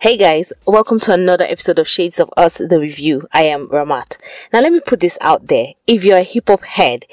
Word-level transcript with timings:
Hey 0.00 0.16
guys, 0.16 0.52
welcome 0.64 1.00
to 1.00 1.12
another 1.12 1.44
episode 1.44 1.80
of 1.80 1.88
Shades 1.88 2.20
of 2.20 2.30
Us, 2.36 2.58
the 2.58 2.78
review. 2.78 3.26
I 3.32 3.42
am 3.46 3.66
Ramat. 3.66 4.16
Now 4.52 4.60
let 4.60 4.72
me 4.72 4.78
put 4.78 5.00
this 5.00 5.18
out 5.20 5.48
there. 5.48 5.72
If 5.88 6.04
you're 6.04 6.18
a 6.18 6.22
hip 6.22 6.46
hop 6.46 6.62
head, 6.62 7.04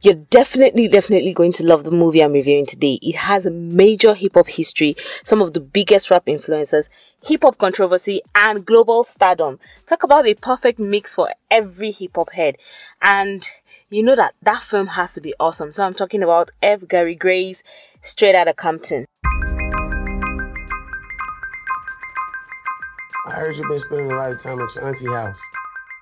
you're 0.00 0.14
definitely, 0.14 0.88
definitely 0.88 1.34
going 1.34 1.52
to 1.52 1.66
love 1.66 1.84
the 1.84 1.90
movie 1.90 2.22
I'm 2.22 2.32
reviewing 2.32 2.64
today. 2.64 2.98
It 3.02 3.16
has 3.16 3.44
a 3.44 3.50
major 3.50 4.14
hip 4.14 4.32
hop 4.32 4.48
history, 4.48 4.96
some 5.24 5.42
of 5.42 5.52
the 5.52 5.60
biggest 5.60 6.10
rap 6.10 6.24
influencers, 6.24 6.88
hip 7.22 7.42
hop 7.42 7.58
controversy, 7.58 8.22
and 8.34 8.64
global 8.64 9.04
stardom. 9.04 9.58
Talk 9.84 10.02
about 10.02 10.26
a 10.26 10.32
perfect 10.32 10.78
mix 10.78 11.14
for 11.14 11.34
every 11.50 11.92
hip 11.92 12.12
hop 12.14 12.32
head. 12.32 12.56
And 13.02 13.46
you 13.90 14.02
know 14.02 14.16
that 14.16 14.34
that 14.40 14.62
film 14.62 14.86
has 14.86 15.12
to 15.12 15.20
be 15.20 15.34
awesome. 15.38 15.70
So 15.70 15.84
I'm 15.84 15.92
talking 15.92 16.22
about 16.22 16.50
F. 16.62 16.88
Gary 16.88 17.14
Gray's 17.14 17.62
Straight 18.00 18.34
Outta 18.34 18.54
Compton. 18.54 19.04
I 23.26 23.32
heard 23.32 23.56
you've 23.56 23.66
been 23.66 23.80
spending 23.80 24.12
a 24.12 24.14
lot 24.14 24.30
of 24.30 24.40
time 24.40 24.60
at 24.60 24.72
your 24.76 24.86
auntie 24.86 25.08
house. 25.08 25.40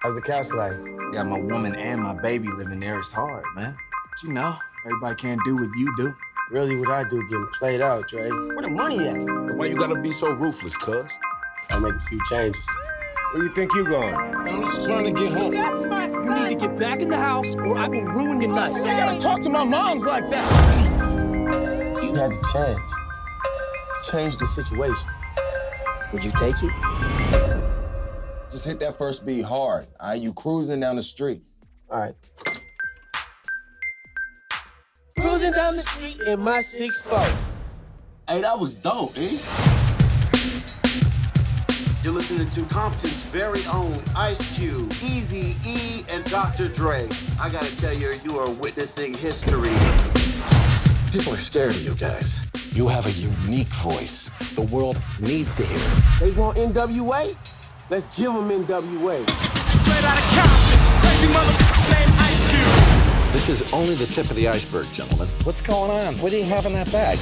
How's 0.03 0.15
the 0.15 0.21
couch 0.21 0.53
life? 0.53 0.79
Got 1.11 1.27
my 1.27 1.41
woman 1.41 1.75
and 1.75 2.03
my 2.03 2.13
baby 2.13 2.49
living 2.49 2.81
there. 2.81 2.99
It's 2.99 3.13
hard, 3.13 3.43
man. 3.57 3.75
But 4.11 4.23
you 4.23 4.35
know, 4.35 4.55
everybody 4.85 5.15
can't 5.15 5.41
do 5.43 5.57
what 5.57 5.71
you 5.75 5.91
do. 5.97 6.15
Really, 6.51 6.77
what 6.77 6.91
I 6.91 7.09
do 7.09 7.27
getting 7.27 7.47
played 7.59 7.81
out, 7.81 8.09
Dre. 8.09 8.29
Where 8.29 8.61
the 8.61 8.69
money 8.69 9.09
at? 9.09 9.17
Why 9.57 9.67
you 9.67 9.75
gotta 9.75 9.99
be 10.03 10.13
so 10.13 10.33
ruthless, 10.33 10.77
cuz? 10.77 11.19
I'll 11.71 11.81
make 11.81 11.95
a 11.95 12.01
few 12.01 12.21
changes. 12.29 12.69
Where 13.33 13.45
you 13.45 13.55
think 13.55 13.75
you're 13.75 13.85
going? 13.85 14.15
I'm 14.15 14.63
just 14.63 14.83
trying 14.83 15.05
to 15.05 15.23
get 15.23 15.33
home. 15.33 15.55
That's 15.55 15.85
my 15.87 16.11
son. 16.11 16.25
You 16.27 16.49
need 16.51 16.61
to 16.61 16.69
get 16.69 16.79
back 16.79 17.01
in 17.01 17.09
the 17.09 17.17
house 17.17 17.55
or 17.55 17.79
I 17.79 17.89
will 17.89 18.05
ruin 18.05 18.43
your 18.43 18.51
night. 18.51 18.75
You 18.75 18.85
gotta 18.85 19.19
talk 19.19 19.41
to 19.41 19.49
my 19.49 19.65
moms 19.65 20.05
like 20.05 20.29
that. 20.29 20.45
You 22.03 22.15
had 22.17 22.33
to 22.33 22.43
change. 22.53 22.91
To 24.05 24.11
change 24.11 24.37
the 24.37 24.45
situation. 24.45 25.11
Would 26.15 26.23
you 26.23 26.31
take 26.39 26.55
it? 26.63 26.71
Just 28.49 28.65
hit 28.65 28.79
that 28.79 28.97
first 28.97 29.27
beat 29.27 29.43
hard. 29.43 29.89
All 29.99 30.11
right, 30.11 30.23
you 30.23 30.33
cruising 30.33 30.79
down 30.79 30.95
the 30.95 31.03
street. 31.03 31.43
All 31.91 31.99
right. 31.99 32.15
Cruising 35.19 35.51
down 35.55 35.75
the 35.75 35.83
street 35.83 36.21
in 36.29 36.39
my 36.39 36.61
six 36.61 37.05
6'4. 37.05 37.37
Hey, 38.29 38.43
that 38.43 38.57
was 38.57 38.79
dope, 38.79 39.19
eh? 39.19 39.39
You're 42.05 42.13
listening 42.13 42.49
to 42.51 42.63
Compton's 42.73 43.25
very 43.25 43.67
own 43.73 44.01
Ice 44.15 44.57
Cube, 44.57 44.93
Easy 45.03 45.57
E, 45.69 46.05
and 46.11 46.25
Dr. 46.27 46.69
Dre. 46.69 47.09
I 47.41 47.51
gotta 47.51 47.77
tell 47.79 47.93
you, 47.93 48.13
you 48.23 48.39
are 48.39 48.49
witnessing 48.53 49.15
history. 49.15 49.75
People 51.11 51.35
are 51.35 51.37
scared 51.37 51.73
of 51.73 51.83
you 51.83 51.97
guys. 51.97 52.47
You 52.75 52.89
have 52.89 53.07
a 53.07 53.13
unique 53.13 53.73
voice. 53.75 54.31
The 54.57 54.63
world 54.63 55.01
needs 55.21 55.55
to 55.55 55.65
hear 55.65 55.79
it. 55.79 56.03
They 56.19 56.33
want 56.33 56.57
NWA? 56.57 57.31
Let's 57.89 58.09
give 58.19 58.33
them 58.33 58.47
NWA. 58.47 59.31
Straight 59.31 60.05
out 60.05 60.19
of 60.19 60.25
Compton. 60.35 60.81
Crazy 60.99 61.29
mother 61.33 61.53
named 61.95 62.13
Ice 62.19 62.43
Cube. 62.51 63.33
This 63.33 63.49
is 63.49 63.73
only 63.73 63.95
the 63.95 64.07
tip 64.07 64.29
of 64.29 64.35
the 64.35 64.49
iceberg, 64.49 64.87
gentlemen. 64.93 65.29
What's 65.45 65.61
going 65.61 65.93
on? 65.93 66.15
What 66.15 66.33
do 66.33 66.37
you 66.37 66.45
have 66.47 66.67
in 66.67 66.73
that 66.73 66.91
bag? 66.91 67.21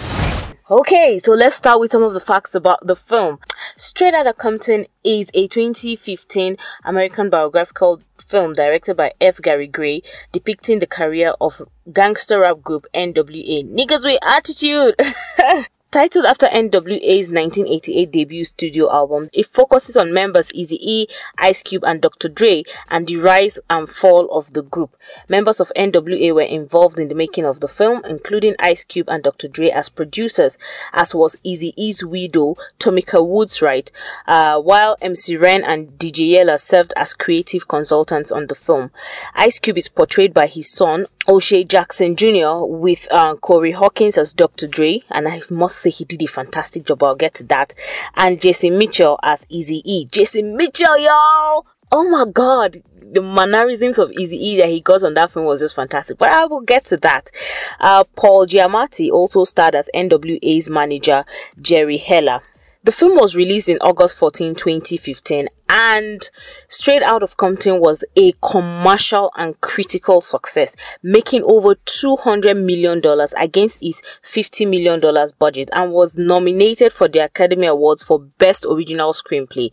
Okay, 0.71 1.21
so 1.23 1.35
let's 1.35 1.55
start 1.55 1.81
with 1.81 1.93
some 1.93 2.03
of 2.03 2.15
the 2.15 2.21
facts 2.21 2.55
about 2.55 2.87
the 2.87 2.97
film. 2.97 3.39
Straight 3.77 4.13
Outta 4.15 4.35
Compton 4.35 4.87
is 5.03 5.31
a 5.33 5.49
2015 5.49 6.57
American 6.85 7.31
biographical 7.31 8.03
film 8.19 8.53
directed 8.53 8.97
by 8.97 9.13
F. 9.21 9.41
Gary 9.41 9.67
Gray, 9.67 10.03
depicting 10.31 10.79
the 10.79 10.87
career 10.87 11.33
of 11.41 11.63
gangster 11.91 12.41
rap 12.41 12.61
group 12.63 12.87
NWA. 12.95 13.65
Niggas 13.65 14.05
with 14.05 14.19
attitude! 14.23 14.95
Titled 15.93 16.25
after 16.25 16.47
NWA's 16.47 17.31
1988 17.31 18.11
debut 18.11 18.45
studio 18.45 18.91
album, 18.91 19.29
it 19.35 19.45
focuses 19.45 19.95
on 19.95 20.11
members 20.11 20.51
Eazy-E, 20.53 21.07
Ice 21.37 21.63
Cube, 21.63 21.85
and 21.85 22.01
Dr. 22.01 22.31
Dre, 22.31 22.63
and 22.89 23.07
the 23.07 23.17
rise 23.17 23.59
and 23.69 23.87
fall 23.87 24.27
of 24.31 24.55
the 24.55 24.63
group. 24.63 24.97
Members 25.29 25.61
of 25.61 25.71
NWA 25.77 26.35
were 26.35 26.41
involved 26.41 26.99
in 26.99 27.09
the 27.09 27.15
making 27.15 27.45
of 27.45 27.61
the 27.61 27.69
film, 27.69 28.01
including 28.09 28.57
Ice 28.59 28.85
Cube 28.85 29.11
and 29.11 29.23
Dr. 29.23 29.49
Dre 29.49 29.69
as 29.69 29.91
producers, 29.91 30.57
as 30.95 31.15
was 31.15 31.37
Eazy-E's 31.45 32.03
widow, 32.03 32.57
Tomica 32.79 33.23
Woods-Wright, 33.23 33.93
uh, 34.27 34.59
while 34.59 34.97
MC 35.03 35.37
Ren 35.37 35.63
and 35.63 35.99
DJ 35.99 36.31
Yella 36.31 36.57
served 36.57 36.95
as 36.97 37.13
creative 37.13 37.69
consultants 37.69 38.33
on 38.33 38.47
the 38.47 38.55
film. 38.55 38.93
Ice 39.35 39.59
Cube 39.59 39.77
is 39.77 39.91
portrayed 39.91 40.33
by 40.33 40.47
his 40.47 40.73
son, 40.73 41.05
O'Shea 41.29 41.65
Jackson 41.65 42.17
Jr., 42.17 42.65
with 42.65 43.07
uh, 43.13 43.35
Corey 43.37 43.73
Hawkins 43.73 44.17
as 44.17 44.33
Dr. 44.33 44.67
Dre, 44.67 45.03
and 45.11 45.29
I 45.29 45.43
must 45.51 45.82
say 45.83 45.91
he 45.91 46.05
did 46.05 46.23
a 46.23 46.27
fantastic 46.27 46.87
job. 46.87 47.03
I'll 47.03 47.15
get 47.15 47.35
to 47.35 47.45
that. 47.45 47.75
And 48.15 48.41
Jason 48.41 48.79
Mitchell 48.79 49.19
as 49.23 49.47
Easy 49.49 49.83
E. 49.85 50.07
Jason 50.07 50.57
Mitchell, 50.57 50.99
y'all! 50.99 51.67
Oh 51.91 52.09
my 52.09 52.25
god, 52.31 52.83
the 53.13 53.21
mannerisms 53.21 53.99
of 53.99 54.11
Easy 54.13 54.37
E 54.37 54.57
that 54.57 54.69
he 54.69 54.81
got 54.81 55.03
on 55.05 55.15
that 55.15 55.31
film 55.31 55.45
was 55.45 55.61
just 55.61 55.77
fantastic. 55.77 56.19
But 56.19 56.31
I 56.31 56.47
will 56.47 56.61
get 56.61 56.87
to 56.87 56.97
that. 56.99 57.31
Uh, 57.79 58.05
Paul 58.17 58.47
Giamatti 58.47 59.11
also 59.11 59.45
starred 59.45 59.75
as 59.75 59.91
NWA's 59.95 60.71
manager, 60.71 61.25
Jerry 61.61 61.99
Heller. 61.99 62.41
The 62.85 62.93
film 62.93 63.17
was 63.17 63.37
released 63.37 63.69
in 63.69 63.79
August 63.81 64.17
14, 64.17 64.55
2015, 64.57 65.49
and 65.73 66.29
Straight 66.69 67.03
Out 67.03 67.23
of 67.23 67.39
Compton 67.39 67.81
was 67.81 68.05
a 68.15 68.33
commercial 68.43 69.33
and 69.37 69.59
critical 69.63 70.21
success, 70.21 70.77
making 71.03 71.43
over 71.45 71.75
$200 71.75 72.63
million 72.63 73.01
against 73.39 73.83
its 73.83 74.03
$50 74.23 74.69
million 74.69 75.01
budget 75.39 75.71
and 75.73 75.93
was 75.93 76.15
nominated 76.15 76.93
for 76.93 77.09
the 77.09 77.21
Academy 77.21 77.67
Awards 77.67 78.03
for 78.03 78.19
Best 78.19 78.67
Original 78.69 79.15
Screenplay. 79.15 79.71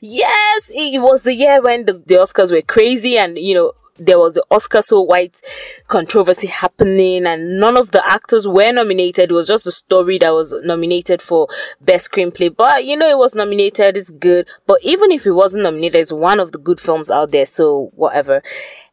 Yes, 0.00 0.72
it 0.74 1.00
was 1.00 1.22
the 1.22 1.34
year 1.34 1.62
when 1.62 1.84
the, 1.84 1.92
the 1.92 2.16
Oscars 2.16 2.50
were 2.50 2.62
crazy 2.62 3.16
and, 3.16 3.38
you 3.38 3.54
know, 3.54 3.72
there 3.98 4.18
was 4.18 4.34
the 4.34 4.44
Oscar 4.50 4.82
so 4.82 5.00
white 5.00 5.40
controversy 5.86 6.46
happening 6.46 7.26
and 7.26 7.58
none 7.60 7.76
of 7.76 7.92
the 7.92 8.04
actors 8.10 8.46
were 8.46 8.72
nominated. 8.72 9.30
It 9.30 9.34
was 9.34 9.48
just 9.48 9.64
the 9.64 9.72
story 9.72 10.18
that 10.18 10.30
was 10.30 10.54
nominated 10.62 11.20
for 11.20 11.48
best 11.80 12.10
screenplay. 12.10 12.54
But 12.54 12.84
you 12.84 12.96
know, 12.96 13.08
it 13.08 13.18
was 13.18 13.34
nominated. 13.34 13.96
It's 13.96 14.10
good. 14.10 14.48
But 14.66 14.78
even 14.82 15.12
if 15.12 15.26
it 15.26 15.32
wasn't 15.32 15.64
nominated, 15.64 16.00
it's 16.00 16.12
one 16.12 16.40
of 16.40 16.52
the 16.52 16.58
good 16.58 16.80
films 16.80 17.10
out 17.10 17.30
there. 17.30 17.46
So 17.46 17.90
whatever. 17.94 18.42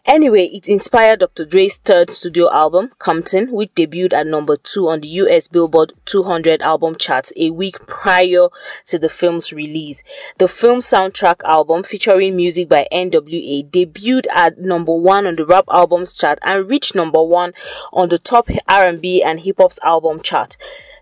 Anyway, 0.08 0.46
it 0.46 0.68
inspired 0.68 1.20
Dr. 1.20 1.46
Dre's 1.46 1.78
third 1.78 2.12
studio 2.12 2.52
album, 2.54 2.92
Compton, 3.00 3.52
which 3.52 3.74
debuted 3.74 4.14
at 4.14 4.28
number 4.28 4.56
two 4.56 4.88
on 4.88 5.02
the 5.02 5.08
US 5.08 5.48
Billboard 5.48 5.94
200 6.06 6.62
album 6.62 6.96
charts 6.96 7.34
a 7.36 7.50
week 7.50 7.84
prior 7.88 8.50
to 8.86 9.00
the 9.00 9.10
film's 9.10 9.52
release. 9.52 10.04
The 10.38 10.48
film 10.48 10.82
soundtrack 10.82 11.42
album, 11.44 11.82
featuring 11.82 12.36
music 12.36 12.70
by 12.70 12.88
NWA, 12.92 13.68
debuted 13.68 14.28
at 14.32 14.60
number 14.60 14.94
one 14.94 15.26
on 15.26 15.38
the 15.38 15.46
rap 15.46 15.66
albums 15.72 16.14
chart 16.14 16.38
and 16.44 16.70
reached 16.70 16.94
number 16.94 17.24
one 17.24 17.54
on 17.92 18.10
the 18.10 18.20
top 18.20 18.48
R&B 18.68 19.24
and 19.24 19.40
hip 19.40 19.58
hop's 19.58 19.80
album 19.82 20.22
chart. 20.22 20.56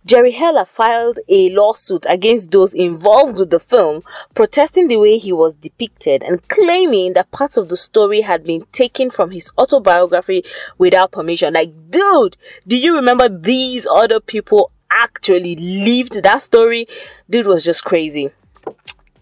Jerry 0.06 0.32
Heller 0.32 0.66
filed 0.66 1.20
a 1.30 1.50
lawsuit 1.52 2.06
against 2.10 2.52
those 2.52 2.74
involved 2.74 3.40
with 3.40 3.50
the 3.52 3.60
film, 3.60 4.04
protesting 4.34 4.90
the 4.90 4.98
way 4.98 5.18
he 5.18 5.32
was 5.32 5.54
depicted 5.54 6.24
and 6.24 6.46
claiming 6.50 7.14
that 7.14 7.32
parts 7.32 7.56
of 7.56 7.70
the 7.70 7.78
story 7.78 8.22
had 8.22 8.44
been 8.44 8.66
taken 8.74 9.10
from 9.10 9.32
his 9.32 9.52
autobiography 9.58 10.44
without 10.78 11.12
permission. 11.12 11.54
Like, 11.54 11.72
dude, 11.90 12.36
do 12.68 12.78
you 12.78 12.96
remember 12.96 13.30
these 13.30 13.88
other 13.88 14.20
people 14.20 14.72
actually 14.92 15.56
lived 15.56 16.22
that 16.22 16.42
story? 16.42 16.86
Dude 17.30 17.48
was 17.48 17.64
just 17.64 17.86
crazy. 17.86 18.32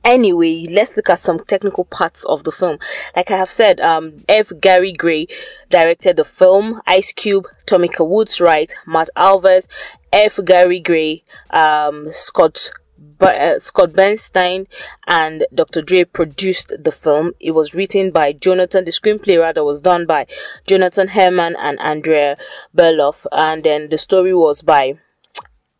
Anyway, 0.03 0.65
let's 0.67 0.97
look 0.97 1.11
at 1.11 1.19
some 1.19 1.39
technical 1.41 1.85
parts 1.85 2.23
of 2.25 2.43
the 2.43 2.51
film. 2.51 2.79
Like 3.15 3.29
I 3.29 3.37
have 3.37 3.51
said, 3.51 3.79
um, 3.81 4.23
F. 4.27 4.51
Gary 4.59 4.91
Gray 4.91 5.27
directed 5.69 6.17
the 6.17 6.23
film. 6.23 6.81
Ice 6.87 7.13
Cube, 7.13 7.45
Tomica 7.67 8.07
Woods-Wright, 8.07 8.73
Matt 8.87 9.09
Alves, 9.15 9.67
F. 10.13 10.39
Gary 10.43 10.79
Gray, 10.79 11.23
um, 11.49 12.11
Scott 12.11 12.71
uh, 13.21 13.59
Scott 13.59 13.93
Bernstein 13.93 14.67
and 15.07 15.45
Dr. 15.53 15.81
Dre 15.81 16.03
produced 16.05 16.73
the 16.83 16.91
film. 16.91 17.33
It 17.39 17.51
was 17.51 17.73
written 17.73 18.11
by 18.11 18.33
Jonathan, 18.33 18.85
the 18.85 18.91
screenplay 18.91 19.39
rather 19.39 19.63
was 19.63 19.81
done 19.81 20.05
by 20.05 20.27
Jonathan 20.65 21.09
Herman 21.09 21.55
and 21.59 21.79
Andrea 21.79 22.37
Berloff, 22.75 23.25
and 23.31 23.63
then 23.63 23.89
the 23.89 23.97
story 23.97 24.33
was 24.33 24.61
by 24.61 24.97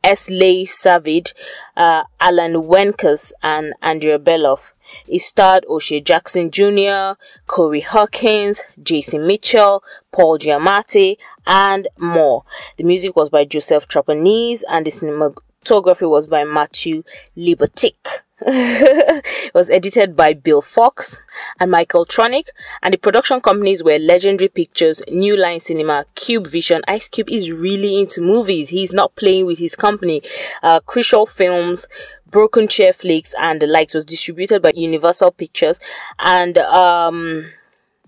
S. 0.04 0.30
Leigh 0.30 0.66
Savidge, 0.66 1.34
uh, 1.78 2.04
Alan 2.20 2.54
Wenkus, 2.54 3.32
and 3.44 3.74
Andrea 3.84 4.18
Berloff. 4.18 4.74
It 5.08 5.22
starred 5.22 5.64
O'Shea 5.70 6.02
Jackson 6.02 6.50
Jr., 6.50 7.14
Corey 7.46 7.82
Hawkins, 7.82 8.62
Jason 8.82 9.28
Mitchell, 9.28 9.84
Paul 10.12 10.40
Giamatti, 10.40 11.18
and 11.48 11.88
more. 11.98 12.44
The 12.78 12.84
music 12.84 13.16
was 13.16 13.30
by 13.30 13.46
Joseph 13.46 13.88
Trapanese, 13.88 14.64
and 14.70 14.86
the 14.86 14.92
cinematography 14.92 16.10
was 16.10 16.28
by 16.28 16.44
Matthew 16.44 17.04
Libatique. 17.38 18.22
it 18.44 19.54
was 19.54 19.70
edited 19.70 20.16
by 20.16 20.34
Bill 20.34 20.64
Fox 20.64 21.22
and 21.60 21.70
Michael 21.70 22.08
Tronick, 22.08 22.46
and 22.82 22.92
the 22.92 22.98
production 22.98 23.40
companies 23.40 23.84
were 23.84 24.00
Legendary 24.00 24.48
Pictures, 24.48 25.04
New 25.10 25.38
Line 25.38 25.60
Cinema, 25.60 26.06
Cube 26.16 26.48
Vision. 26.48 26.82
Ice 26.88 27.08
Cube 27.08 27.30
is 27.30 27.52
really 27.52 28.00
into 28.00 28.20
movies. 28.20 28.70
He's 28.70 28.94
not 28.94 29.16
playing 29.16 29.46
with 29.46 29.60
his 29.60 29.76
company. 29.76 30.24
Uh, 30.64 30.80
Crucial 30.80 31.28
Films, 31.28 31.88
Broken 32.32 32.68
Chair 32.68 32.94
Flicks, 32.94 33.36
and 33.40 33.62
the 33.62 33.68
likes 33.68 33.94
was 33.94 34.06
distributed 34.06 34.64
by 34.64 34.72
Universal 34.74 35.34
Pictures, 35.34 35.80
and 36.18 36.58
um, 36.58 37.46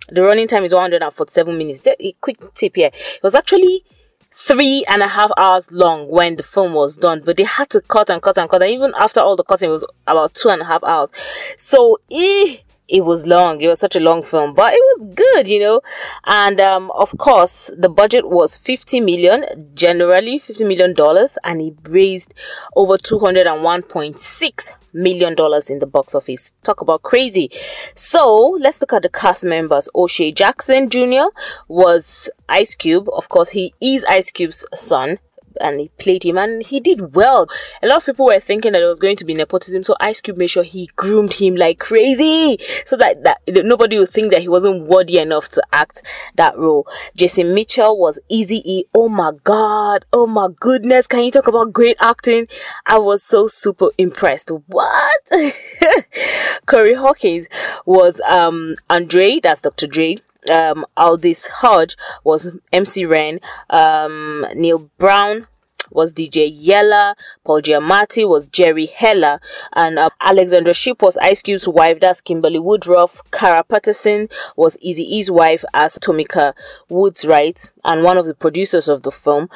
the 0.09 0.23
running 0.23 0.47
time 0.47 0.63
is 0.63 0.73
147 0.73 1.57
minutes. 1.57 1.81
A 1.87 2.13
quick 2.21 2.37
tip 2.53 2.75
here: 2.75 2.91
it 2.93 3.23
was 3.23 3.35
actually 3.35 3.83
three 4.31 4.83
and 4.89 5.01
a 5.01 5.07
half 5.07 5.31
hours 5.37 5.71
long 5.71 6.09
when 6.09 6.35
the 6.35 6.43
film 6.43 6.73
was 6.73 6.97
done, 6.97 7.21
but 7.23 7.37
they 7.37 7.43
had 7.43 7.69
to 7.69 7.81
cut 7.81 8.09
and 8.09 8.21
cut 8.21 8.37
and 8.37 8.49
cut. 8.49 8.61
And 8.63 8.71
even 8.71 8.93
after 8.97 9.19
all 9.19 9.35
the 9.35 9.43
cutting, 9.43 9.69
it 9.69 9.71
was 9.71 9.85
about 10.07 10.33
two 10.33 10.49
and 10.49 10.61
a 10.61 10.65
half 10.65 10.83
hours. 10.83 11.11
So, 11.57 11.99
eh, 12.11 12.57
it 12.93 13.03
was 13.03 13.25
long. 13.25 13.59
It 13.59 13.67
was 13.67 13.79
such 13.79 13.95
a 13.95 13.99
long 13.99 14.21
film, 14.21 14.53
but 14.53 14.71
it 14.71 14.77
was 14.77 15.07
good, 15.15 15.47
you 15.47 15.59
know. 15.59 15.81
And 16.25 16.61
um, 16.61 16.91
of 16.91 17.17
course, 17.17 17.71
the 17.75 17.89
budget 17.89 18.29
was 18.29 18.55
50 18.55 18.99
million, 18.99 19.71
generally 19.73 20.37
50 20.37 20.63
million 20.63 20.93
dollars, 20.93 21.39
and 21.43 21.59
it 21.59 21.73
raised 21.89 22.35
over 22.75 22.97
201.6 22.97 24.71
million 24.93 25.33
dollars 25.33 25.71
in 25.71 25.79
the 25.79 25.87
box 25.87 26.13
office. 26.13 26.53
Talk 26.61 26.81
about 26.81 27.01
crazy. 27.01 27.49
So 27.95 28.55
let's 28.61 28.79
look 28.79 28.93
at 28.93 29.01
the 29.01 29.09
cast 29.09 29.43
members. 29.43 29.89
O'Shea 29.95 30.31
Jackson 30.31 30.87
Jr. 30.87 31.33
was 31.67 32.29
Ice 32.47 32.75
Cube. 32.75 33.09
Of 33.11 33.27
course, 33.27 33.49
he 33.49 33.73
is 33.81 34.05
Ice 34.05 34.29
Cube's 34.29 34.67
son 34.75 35.17
and 35.61 35.79
he 35.79 35.89
played 35.99 36.23
him 36.23 36.37
and 36.37 36.63
he 36.63 36.79
did 36.79 37.15
well. 37.15 37.47
A 37.81 37.87
lot 37.87 37.97
of 37.97 38.05
people 38.05 38.25
were 38.25 38.39
thinking 38.39 38.71
that 38.73 38.81
it 38.81 38.87
was 38.87 38.99
going 38.99 39.15
to 39.17 39.25
be 39.25 39.33
nepotism, 39.33 39.83
so 39.83 39.95
Ice 39.99 40.21
Cube 40.21 40.37
made 40.37 40.49
sure 40.49 40.63
he 40.63 40.89
groomed 40.95 41.33
him 41.33 41.55
like 41.55 41.79
crazy 41.79 42.57
so 42.85 42.95
that, 42.97 43.23
that 43.23 43.41
nobody 43.47 43.99
would 43.99 44.09
think 44.09 44.31
that 44.31 44.41
he 44.41 44.47
wasn't 44.47 44.87
worthy 44.87 45.17
enough 45.17 45.49
to 45.49 45.63
act 45.71 46.03
that 46.35 46.57
role. 46.57 46.87
Jason 47.15 47.53
Mitchell 47.53 47.97
was 47.97 48.19
Easy 48.29 48.61
E. 48.65 48.85
Oh 48.93 49.09
my 49.09 49.31
god, 49.43 50.05
oh 50.13 50.27
my 50.27 50.49
goodness, 50.59 51.07
can 51.07 51.23
you 51.23 51.31
talk 51.31 51.47
about 51.47 51.73
great 51.73 51.97
acting? 51.99 52.47
I 52.85 52.97
was 52.97 53.23
so 53.23 53.47
super 53.47 53.89
impressed. 53.97 54.51
What? 54.67 55.29
Corey 56.65 56.93
Hawkins 56.95 57.47
was 57.85 58.21
um 58.21 58.75
Andre, 58.89 59.39
that's 59.39 59.61
Dr. 59.61 59.87
Dre 59.87 60.17
um, 60.49 60.85
Aldis 60.97 61.47
Hodge 61.47 61.95
was 62.23 62.49
MC 62.71 63.05
Ren, 63.05 63.39
um, 63.69 64.45
Neil 64.55 64.89
Brown 64.97 65.47
was 65.93 66.13
DJ 66.13 66.51
Yella, 66.53 67.15
Paul 67.43 67.61
Giamatti 67.61 68.27
was 68.27 68.47
Jerry 68.47 68.87
Heller, 68.87 69.39
and 69.73 69.99
uh, 69.99 70.09
Alexandra 70.21 70.73
Shipp 70.73 71.01
was 71.01 71.17
Ice 71.17 71.41
Cube's 71.41 71.67
wife, 71.67 71.99
that's 71.99 72.21
Kimberly 72.21 72.59
Woodruff. 72.59 73.21
Carra 73.31 73.63
Patterson 73.63 74.27
was 74.55 74.77
Eazy-E's 74.77 75.29
wife 75.29 75.63
as 75.73 75.97
Tomika 75.97 76.53
Woods, 76.89 77.25
right? 77.25 77.69
And 77.85 78.03
one 78.03 78.17
of 78.17 78.25
the 78.25 78.33
producers 78.35 78.89
of 78.89 79.03
the 79.03 79.11
film. 79.11 79.49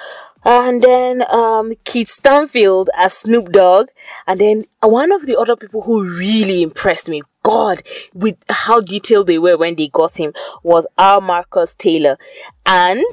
And 0.46 0.82
then 0.82 1.24
um, 1.30 1.74
Keith 1.84 2.10
Stanfield 2.10 2.90
as 2.96 3.18
Snoop 3.18 3.52
Dogg. 3.52 3.90
And 4.28 4.40
then 4.40 4.66
one 4.82 5.12
of 5.12 5.26
the 5.26 5.38
other 5.38 5.56
people 5.58 5.82
who 5.82 6.08
really 6.18 6.62
impressed 6.62 7.10
me, 7.10 7.24
God, 7.48 7.82
with 8.14 8.36
how 8.50 8.82
detailed 8.82 9.28
they 9.28 9.40
were 9.40 9.58
when 9.58 9.76
they 9.76 9.88
got 9.88 10.18
him, 10.18 10.34
was 10.64 10.86
R. 10.98 11.22
Marcus 11.22 11.74
Taylor. 11.74 12.18
And 12.66 13.06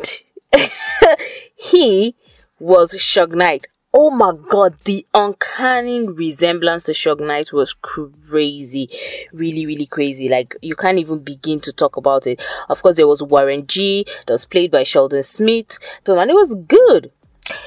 he 1.55 2.17
was 2.59 2.95
Suge 2.95 3.37
Knight. 3.37 3.69
Oh 3.93 4.11
my 4.11 4.33
god, 4.51 4.75
the 4.87 5.07
uncanny 5.15 6.09
resemblance 6.09 6.87
to 6.87 6.93
Suge 6.93 7.25
Knight 7.25 7.53
was 7.53 7.75
crazy. 7.75 8.91
Really, 9.33 9.67
really 9.67 9.87
crazy. 9.87 10.29
Like, 10.29 10.57
you 10.61 10.75
can't 10.75 10.99
even 10.99 11.21
begin 11.21 11.61
to 11.61 11.73
talk 11.73 11.97
about 11.97 12.27
it. 12.27 12.43
Of 12.69 12.83
course, 12.83 12.97
there 12.97 13.07
was 13.07 13.23
Warren 13.23 13.69
G, 13.69 14.05
that 14.27 14.33
was 14.33 14.47
played 14.47 14.73
by 14.73 14.83
Sheldon 14.83 15.23
Smith, 15.23 15.79
and 16.09 16.31
it 16.31 16.35
was 16.35 16.57
good. 16.67 17.13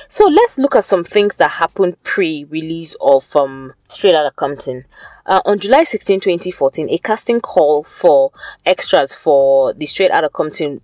So 0.09 0.25
let's 0.25 0.57
look 0.57 0.75
at 0.75 0.83
some 0.83 1.05
things 1.05 1.37
that 1.37 1.51
happened 1.51 2.01
pre-release 2.03 2.95
of 2.99 3.33
um, 3.35 3.73
Straight 3.87 4.15
Outta 4.15 4.31
Compton. 4.31 4.85
Uh, 5.27 5.41
on 5.45 5.59
July 5.59 5.83
16, 5.83 6.21
2014, 6.21 6.89
a 6.89 6.97
casting 6.97 7.41
call 7.41 7.83
for 7.83 8.31
extras 8.65 9.13
for 9.13 9.73
the 9.73 9.85
Straight 9.85 10.09
Outta 10.11 10.29
Compton 10.29 10.79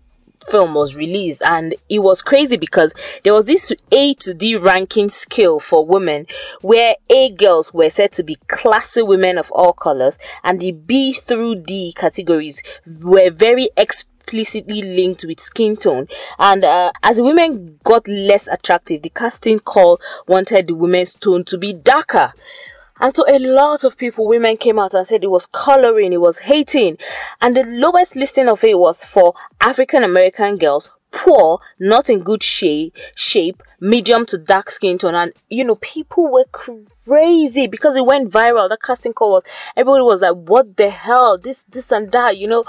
film 0.49 0.73
was 0.73 0.97
released. 0.97 1.41
And 1.45 1.75
it 1.89 1.99
was 1.99 2.21
crazy 2.21 2.57
because 2.57 2.93
there 3.23 3.33
was 3.33 3.45
this 3.45 3.71
A 3.93 4.13
to 4.15 4.33
D 4.33 4.57
ranking 4.57 5.07
scale 5.07 5.61
for 5.61 5.85
women 5.85 6.27
where 6.61 6.95
A 7.09 7.31
girls 7.31 7.73
were 7.73 7.89
said 7.89 8.11
to 8.13 8.23
be 8.23 8.35
classy 8.49 9.01
women 9.01 9.37
of 9.37 9.49
all 9.51 9.71
colors 9.71 10.17
and 10.43 10.59
the 10.59 10.73
B 10.73 11.13
through 11.13 11.55
D 11.55 11.93
categories 11.95 12.61
were 13.01 13.31
very 13.31 13.69
explicitly 13.77 14.81
linked 14.81 15.23
with 15.25 15.39
skin 15.39 15.77
tone. 15.77 16.07
And 16.37 16.65
uh, 16.65 16.91
as 17.01 17.21
women 17.21 17.79
got 17.85 18.09
less 18.09 18.47
attractive 18.47 19.03
the 19.03 19.09
casting 19.09 19.59
call 19.59 20.01
wanted 20.27 20.67
the 20.67 20.75
women's 20.75 21.13
tone 21.13 21.45
to 21.45 21.57
be 21.57 21.71
darker 21.71 22.33
and 23.03 23.13
so 23.13 23.25
a 23.27 23.37
lot 23.37 23.83
of 23.83 23.97
people, 23.97 24.25
women 24.25 24.55
came 24.55 24.79
out 24.79 24.93
and 24.93 25.05
said 25.05 25.25
it 25.25 25.29
was 25.29 25.45
coloring, 25.45 26.13
it 26.13 26.21
was 26.21 26.39
hating. 26.39 26.97
And 27.41 27.53
the 27.53 27.65
lowest 27.65 28.15
listing 28.15 28.47
of 28.47 28.63
it 28.63 28.79
was 28.79 29.03
for 29.03 29.33
African 29.59 30.05
American 30.05 30.57
girls, 30.57 30.89
poor, 31.11 31.59
not 31.77 32.09
in 32.09 32.21
good 32.21 32.41
shape, 32.41 32.95
shape, 33.13 33.61
medium 33.81 34.25
to 34.27 34.37
dark 34.37 34.71
skin 34.71 34.97
tone. 34.97 35.15
And, 35.15 35.33
you 35.49 35.65
know, 35.65 35.75
people 35.75 36.31
were 36.31 36.45
crazy 36.53 37.67
because 37.67 37.97
it 37.97 38.05
went 38.05 38.31
viral. 38.31 38.69
The 38.69 38.77
casting 38.81 39.11
call 39.11 39.31
was, 39.31 39.43
everybody 39.75 40.03
was 40.03 40.21
like, 40.21 40.35
what 40.35 40.77
the 40.77 40.89
hell? 40.89 41.37
This, 41.37 41.65
this 41.65 41.91
and 41.91 42.09
that, 42.13 42.37
you 42.37 42.47
know. 42.47 42.63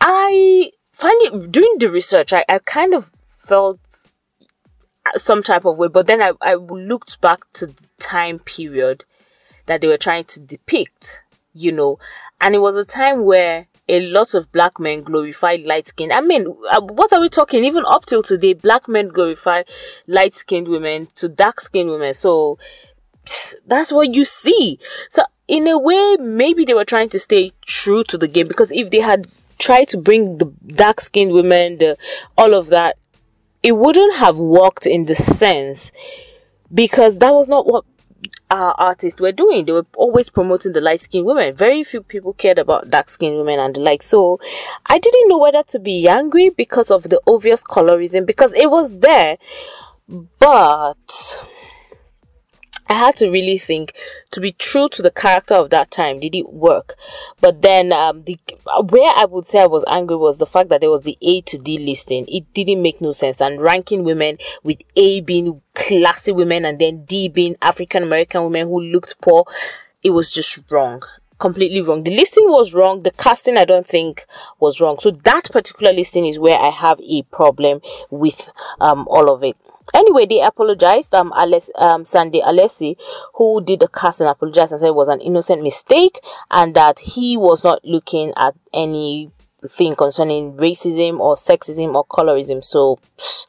I 0.00 0.72
find 0.90 1.20
it, 1.22 1.52
doing 1.52 1.74
the 1.78 1.90
research, 1.90 2.32
I, 2.32 2.46
I 2.48 2.60
kind 2.60 2.94
of 2.94 3.12
felt 3.26 3.78
some 5.16 5.42
type 5.42 5.66
of 5.66 5.76
way, 5.76 5.88
but 5.88 6.06
then 6.06 6.22
I, 6.22 6.32
I 6.40 6.54
looked 6.54 7.20
back 7.20 7.40
to 7.54 7.66
the 7.66 7.88
time 7.98 8.38
period 8.38 9.04
that 9.70 9.80
they 9.80 9.86
were 9.86 9.96
trying 9.96 10.24
to 10.24 10.40
depict, 10.40 11.22
you 11.54 11.70
know. 11.70 11.96
And 12.40 12.56
it 12.56 12.58
was 12.58 12.74
a 12.74 12.84
time 12.84 13.24
where 13.24 13.68
a 13.88 14.00
lot 14.00 14.34
of 14.34 14.50
black 14.50 14.80
men 14.80 15.02
glorified 15.02 15.62
light 15.62 15.86
skin. 15.86 16.10
I 16.10 16.20
mean, 16.22 16.52
uh, 16.72 16.80
what 16.80 17.12
are 17.12 17.20
we 17.20 17.28
talking? 17.28 17.64
Even 17.64 17.84
up 17.86 18.04
till 18.04 18.24
today, 18.24 18.52
black 18.52 18.88
men 18.88 19.06
glorify 19.06 19.62
light 20.08 20.34
skinned 20.34 20.66
women 20.66 21.06
to 21.14 21.28
dark 21.28 21.60
skinned 21.60 21.88
women. 21.88 22.14
So 22.14 22.58
that's 23.64 23.92
what 23.92 24.12
you 24.12 24.24
see. 24.24 24.80
So 25.08 25.22
in 25.46 25.68
a 25.68 25.78
way, 25.78 26.16
maybe 26.18 26.64
they 26.64 26.74
were 26.74 26.84
trying 26.84 27.10
to 27.10 27.20
stay 27.20 27.52
true 27.64 28.02
to 28.04 28.18
the 28.18 28.26
game 28.26 28.48
because 28.48 28.72
if 28.72 28.90
they 28.90 29.00
had 29.00 29.28
tried 29.60 29.86
to 29.90 29.98
bring 29.98 30.38
the 30.38 30.46
dark 30.66 31.00
skinned 31.00 31.30
women, 31.30 31.78
the 31.78 31.96
all 32.36 32.54
of 32.54 32.70
that, 32.70 32.98
it 33.62 33.76
wouldn't 33.76 34.16
have 34.16 34.36
worked 34.36 34.84
in 34.84 35.04
the 35.04 35.14
sense 35.14 35.92
because 36.74 37.20
that 37.20 37.32
was 37.32 37.48
not 37.48 37.68
what 37.68 37.84
our 38.50 38.74
artists 38.78 39.20
were 39.20 39.32
doing. 39.32 39.64
They 39.64 39.72
were 39.72 39.86
always 39.96 40.30
promoting 40.30 40.72
the 40.72 40.80
light 40.80 41.00
skinned 41.00 41.26
women. 41.26 41.54
Very 41.54 41.84
few 41.84 42.02
people 42.02 42.32
cared 42.32 42.58
about 42.58 42.90
dark 42.90 43.08
skinned 43.08 43.38
women 43.38 43.58
and 43.58 43.74
the 43.74 43.80
like. 43.80 44.02
So 44.02 44.40
I 44.86 44.98
didn't 44.98 45.28
know 45.28 45.38
whether 45.38 45.62
to 45.62 45.78
be 45.78 46.08
angry 46.08 46.50
because 46.50 46.90
of 46.90 47.04
the 47.04 47.20
obvious 47.26 47.64
colorism 47.64 48.26
because 48.26 48.52
it 48.54 48.70
was 48.70 49.00
there. 49.00 49.38
But 50.38 51.46
I 52.90 52.94
had 52.94 53.14
to 53.18 53.30
really 53.30 53.56
think 53.56 53.94
to 54.32 54.40
be 54.40 54.50
true 54.50 54.88
to 54.88 55.00
the 55.00 55.12
character 55.12 55.54
of 55.54 55.70
that 55.70 55.92
time. 55.92 56.18
Did 56.18 56.34
it 56.34 56.52
work? 56.52 56.96
But 57.40 57.62
then, 57.62 57.92
um, 57.92 58.24
the 58.24 58.36
where 58.88 59.12
I 59.16 59.26
would 59.26 59.46
say 59.46 59.60
I 59.60 59.66
was 59.66 59.84
angry 59.86 60.16
was 60.16 60.38
the 60.38 60.46
fact 60.46 60.70
that 60.70 60.80
there 60.80 60.90
was 60.90 61.02
the 61.02 61.16
A 61.22 61.40
to 61.42 61.56
D 61.56 61.78
listing. 61.78 62.26
It 62.26 62.52
didn't 62.52 62.82
make 62.82 63.00
no 63.00 63.12
sense. 63.12 63.40
And 63.40 63.62
ranking 63.62 64.02
women 64.02 64.38
with 64.64 64.82
A 64.96 65.20
being 65.20 65.62
classy 65.74 66.32
women 66.32 66.64
and 66.64 66.80
then 66.80 67.04
D 67.04 67.28
being 67.28 67.54
African 67.62 68.02
American 68.02 68.42
women 68.42 68.66
who 68.66 68.80
looked 68.80 69.20
poor, 69.20 69.44
it 70.02 70.10
was 70.10 70.34
just 70.34 70.58
wrong 70.68 71.02
completely 71.38 71.80
wrong. 71.80 72.02
The 72.02 72.14
listing 72.14 72.44
was 72.48 72.74
wrong. 72.74 73.02
The 73.02 73.12
casting, 73.12 73.56
I 73.56 73.64
don't 73.64 73.86
think, 73.86 74.26
was 74.58 74.78
wrong. 74.78 74.98
So 74.98 75.10
that 75.10 75.50
particular 75.50 75.90
listing 75.90 76.26
is 76.26 76.38
where 76.38 76.58
I 76.58 76.68
have 76.68 77.00
a 77.00 77.22
problem 77.22 77.80
with 78.10 78.50
um 78.78 79.08
all 79.08 79.32
of 79.32 79.42
it. 79.42 79.56
Anyway, 79.94 80.26
they 80.26 80.40
apologized. 80.40 81.14
Um, 81.14 81.32
um, 81.32 82.04
Sande 82.04 82.40
Alessi, 82.46 82.96
who 83.34 83.62
did 83.62 83.80
the 83.80 83.88
casting, 83.88 84.26
apologized 84.26 84.72
and 84.72 84.80
said 84.80 84.88
it 84.88 84.94
was 84.94 85.08
an 85.08 85.20
innocent 85.20 85.62
mistake 85.62 86.20
and 86.50 86.74
that 86.74 87.00
he 87.00 87.36
was 87.36 87.64
not 87.64 87.84
looking 87.84 88.32
at 88.36 88.54
anything 88.72 89.94
concerning 89.96 90.56
racism 90.56 91.18
or 91.18 91.34
sexism 91.34 91.94
or 91.94 92.06
colorism. 92.06 92.62
So, 92.62 92.98
psh. 93.18 93.46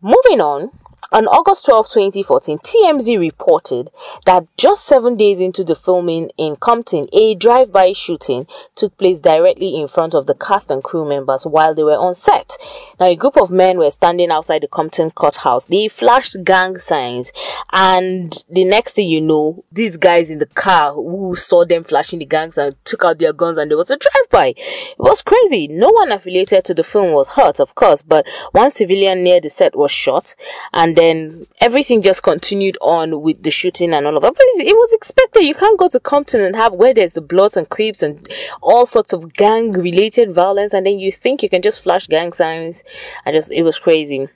moving 0.00 0.40
on. 0.40 0.70
On 1.12 1.28
August 1.28 1.66
12, 1.66 1.88
2014, 1.88 2.58
TMZ 2.58 3.16
reported 3.16 3.92
that 4.24 4.44
just 4.58 4.84
seven 4.84 5.16
days 5.16 5.38
into 5.38 5.62
the 5.62 5.76
filming 5.76 6.30
in 6.36 6.56
Compton, 6.56 7.06
a 7.12 7.36
drive 7.36 7.70
by 7.70 7.92
shooting 7.92 8.48
took 8.74 8.98
place 8.98 9.20
directly 9.20 9.76
in 9.76 9.86
front 9.86 10.14
of 10.14 10.26
the 10.26 10.34
cast 10.34 10.68
and 10.68 10.82
crew 10.82 11.08
members 11.08 11.46
while 11.46 11.76
they 11.76 11.84
were 11.84 11.96
on 11.96 12.16
set. 12.16 12.56
Now, 12.98 13.06
a 13.06 13.14
group 13.14 13.36
of 13.36 13.52
men 13.52 13.78
were 13.78 13.90
standing 13.92 14.32
outside 14.32 14.64
the 14.64 14.68
Compton 14.68 15.12
courthouse. 15.12 15.66
They 15.66 15.86
flashed 15.86 16.42
gang 16.42 16.76
signs, 16.76 17.30
and 17.72 18.32
the 18.50 18.64
next 18.64 18.96
thing 18.96 19.08
you 19.08 19.20
know, 19.20 19.64
these 19.70 19.96
guys 19.96 20.28
in 20.28 20.40
the 20.40 20.46
car 20.46 20.92
who 20.92 21.36
saw 21.36 21.64
them 21.64 21.84
flashing 21.84 22.18
the 22.18 22.26
gang 22.26 22.50
signs 22.50 22.74
took 22.82 23.04
out 23.04 23.20
their 23.20 23.32
guns 23.32 23.58
and 23.58 23.70
there 23.70 23.78
was 23.78 23.92
a 23.92 23.96
drive 23.96 24.28
by. 24.30 24.46
It 24.56 24.98
was 24.98 25.22
crazy. 25.22 25.68
No 25.68 25.90
one 25.90 26.10
affiliated 26.10 26.64
to 26.64 26.74
the 26.74 26.82
film 26.82 27.12
was 27.12 27.28
hurt, 27.28 27.60
of 27.60 27.76
course, 27.76 28.02
but 28.02 28.26
one 28.50 28.72
civilian 28.72 29.22
near 29.22 29.40
the 29.40 29.50
set 29.50 29.76
was 29.76 29.92
shot, 29.92 30.34
and 30.72 30.95
then 30.96 31.46
everything 31.60 32.02
just 32.02 32.22
continued 32.22 32.76
on 32.80 33.20
with 33.20 33.42
the 33.42 33.50
shooting 33.50 33.92
and 33.92 34.06
all 34.06 34.16
of 34.16 34.22
that. 34.22 34.34
But 34.34 34.42
it 34.42 34.74
was 34.74 34.92
expected. 34.92 35.44
You 35.44 35.54
can't 35.54 35.78
go 35.78 35.88
to 35.88 36.00
Compton 36.00 36.40
and 36.40 36.56
have 36.56 36.72
where 36.72 36.94
there's 36.94 37.14
the 37.14 37.20
Bloods 37.20 37.56
and 37.56 37.68
Crips 37.68 38.02
and 38.02 38.28
all 38.62 38.86
sorts 38.86 39.12
of 39.12 39.34
gang 39.34 39.72
related 39.72 40.32
violence, 40.32 40.72
and 40.72 40.86
then 40.86 40.98
you 40.98 41.12
think 41.12 41.42
you 41.42 41.48
can 41.48 41.62
just 41.62 41.82
flash 41.82 42.06
gang 42.06 42.32
signs. 42.32 42.82
I 43.24 43.32
just, 43.32 43.52
it 43.52 43.62
was 43.62 43.78
crazy. 43.78 44.28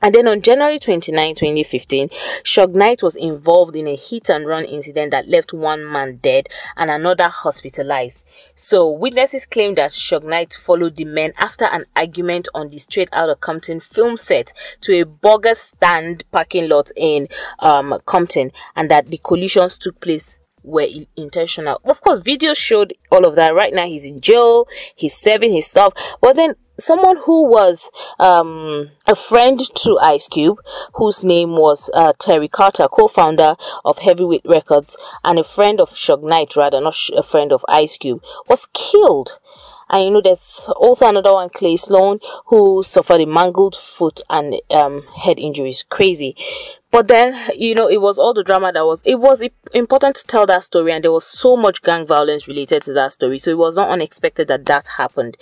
And 0.00 0.14
then 0.14 0.28
on 0.28 0.42
January 0.42 0.78
29, 0.78 1.34
2015, 1.34 2.08
Suge 2.44 2.74
Knight 2.74 3.02
was 3.02 3.16
involved 3.16 3.74
in 3.74 3.88
a 3.88 3.96
hit 3.96 4.30
and 4.30 4.46
run 4.46 4.64
incident 4.64 5.10
that 5.10 5.28
left 5.28 5.52
one 5.52 5.84
man 5.90 6.16
dead 6.22 6.48
and 6.76 6.88
another 6.88 7.28
hospitalized. 7.28 8.22
So 8.54 8.88
witnesses 8.88 9.44
claim 9.44 9.74
that 9.74 9.90
Suge 9.90 10.22
Knight 10.22 10.54
followed 10.54 10.94
the 10.94 11.04
men 11.04 11.32
after 11.38 11.64
an 11.64 11.84
argument 11.96 12.48
on 12.54 12.70
the 12.70 12.78
Straight 12.78 13.08
Outta 13.12 13.34
Compton 13.34 13.80
film 13.80 14.16
set 14.16 14.52
to 14.82 15.00
a 15.00 15.04
burger 15.04 15.54
stand 15.54 16.24
parking 16.30 16.68
lot 16.68 16.90
in 16.96 17.26
um, 17.58 17.98
Compton 18.06 18.52
and 18.76 18.88
that 18.90 19.08
the 19.08 19.18
collisions 19.18 19.78
took 19.78 20.00
place 20.00 20.38
were 20.68 20.86
intentional. 21.16 21.80
Of 21.84 22.00
course, 22.02 22.20
video 22.22 22.54
showed 22.54 22.94
all 23.10 23.24
of 23.24 23.34
that. 23.36 23.54
Right 23.54 23.74
now, 23.74 23.86
he's 23.86 24.04
in 24.04 24.20
jail, 24.20 24.66
he's 24.94 25.14
serving 25.14 25.52
his 25.52 25.66
stuff. 25.66 25.92
But 26.20 26.36
then, 26.36 26.54
someone 26.78 27.16
who 27.24 27.48
was 27.48 27.90
um, 28.18 28.90
a 29.06 29.14
friend 29.14 29.60
to 29.76 29.98
Ice 30.00 30.28
Cube, 30.28 30.58
whose 30.94 31.22
name 31.22 31.52
was 31.52 31.90
uh, 31.94 32.12
Terry 32.18 32.48
Carter, 32.48 32.88
co-founder 32.88 33.56
of 33.84 33.98
Heavyweight 33.98 34.42
Records, 34.44 34.96
and 35.24 35.38
a 35.38 35.44
friend 35.44 35.80
of 35.80 35.90
Suge 35.90 36.22
Knight, 36.22 36.56
rather 36.56 36.80
not 36.80 36.96
a 37.16 37.22
friend 37.22 37.52
of 37.52 37.64
Ice 37.68 37.96
Cube, 37.96 38.22
was 38.48 38.68
killed. 38.72 39.38
And 39.90 40.04
you 40.04 40.10
know, 40.10 40.20
there's 40.20 40.68
also 40.76 41.08
another 41.08 41.32
one, 41.32 41.48
Cle 41.48 41.76
Sloan, 41.78 42.20
who 42.46 42.82
suffered 42.82 43.22
a 43.22 43.26
mangled 43.26 43.74
foot 43.74 44.20
and 44.28 44.54
um, 44.70 45.02
head 45.16 45.38
injuries. 45.38 45.84
Crazy. 45.88 46.36
But 46.90 47.08
then, 47.08 47.38
you 47.54 47.74
know, 47.74 47.88
it 47.88 48.00
was 48.00 48.18
all 48.18 48.32
the 48.32 48.42
drama 48.42 48.72
that 48.72 48.86
was, 48.86 49.02
it 49.04 49.16
was 49.16 49.42
important 49.74 50.16
to 50.16 50.26
tell 50.26 50.46
that 50.46 50.64
story, 50.64 50.92
and 50.92 51.04
there 51.04 51.12
was 51.12 51.26
so 51.26 51.56
much 51.56 51.82
gang 51.82 52.06
violence 52.06 52.48
related 52.48 52.82
to 52.84 52.92
that 52.94 53.12
story. 53.12 53.38
So 53.38 53.50
it 53.50 53.58
was 53.58 53.76
not 53.76 53.90
unexpected 53.90 54.48
that 54.48 54.64
that 54.66 54.88
happened. 54.96 55.36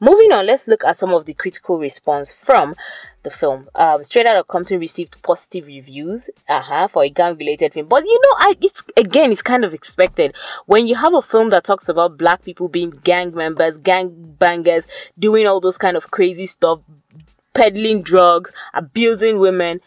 Moving 0.00 0.32
on, 0.32 0.46
let's 0.46 0.68
look 0.68 0.84
at 0.84 0.96
some 0.96 1.12
of 1.12 1.26
the 1.26 1.34
critical 1.34 1.78
response 1.78 2.32
from 2.32 2.74
the 3.24 3.30
film. 3.30 3.68
Um, 3.74 4.02
Straight 4.02 4.26
Outta 4.26 4.44
Compton 4.44 4.78
received 4.78 5.20
positive 5.22 5.66
reviews, 5.66 6.30
uh-huh, 6.48 6.88
for 6.88 7.02
a 7.04 7.10
gang-related 7.10 7.74
film. 7.74 7.88
But 7.88 8.04
you 8.04 8.20
know, 8.22 8.36
I 8.38 8.54
it's 8.60 8.82
again, 8.96 9.32
it's 9.32 9.42
kind 9.42 9.64
of 9.64 9.74
expected 9.74 10.34
when 10.66 10.86
you 10.86 10.94
have 10.94 11.14
a 11.14 11.20
film 11.20 11.50
that 11.50 11.64
talks 11.64 11.88
about 11.88 12.16
black 12.16 12.44
people 12.44 12.68
being 12.68 12.90
gang 12.90 13.34
members, 13.34 13.80
gang 13.80 14.36
bangers, 14.38 14.86
doing 15.18 15.46
all 15.46 15.60
those 15.60 15.78
kind 15.78 15.96
of 15.96 16.12
crazy 16.12 16.46
stuff, 16.46 16.80
peddling 17.52 18.02
drugs, 18.02 18.52
abusing 18.74 19.40
women 19.40 19.80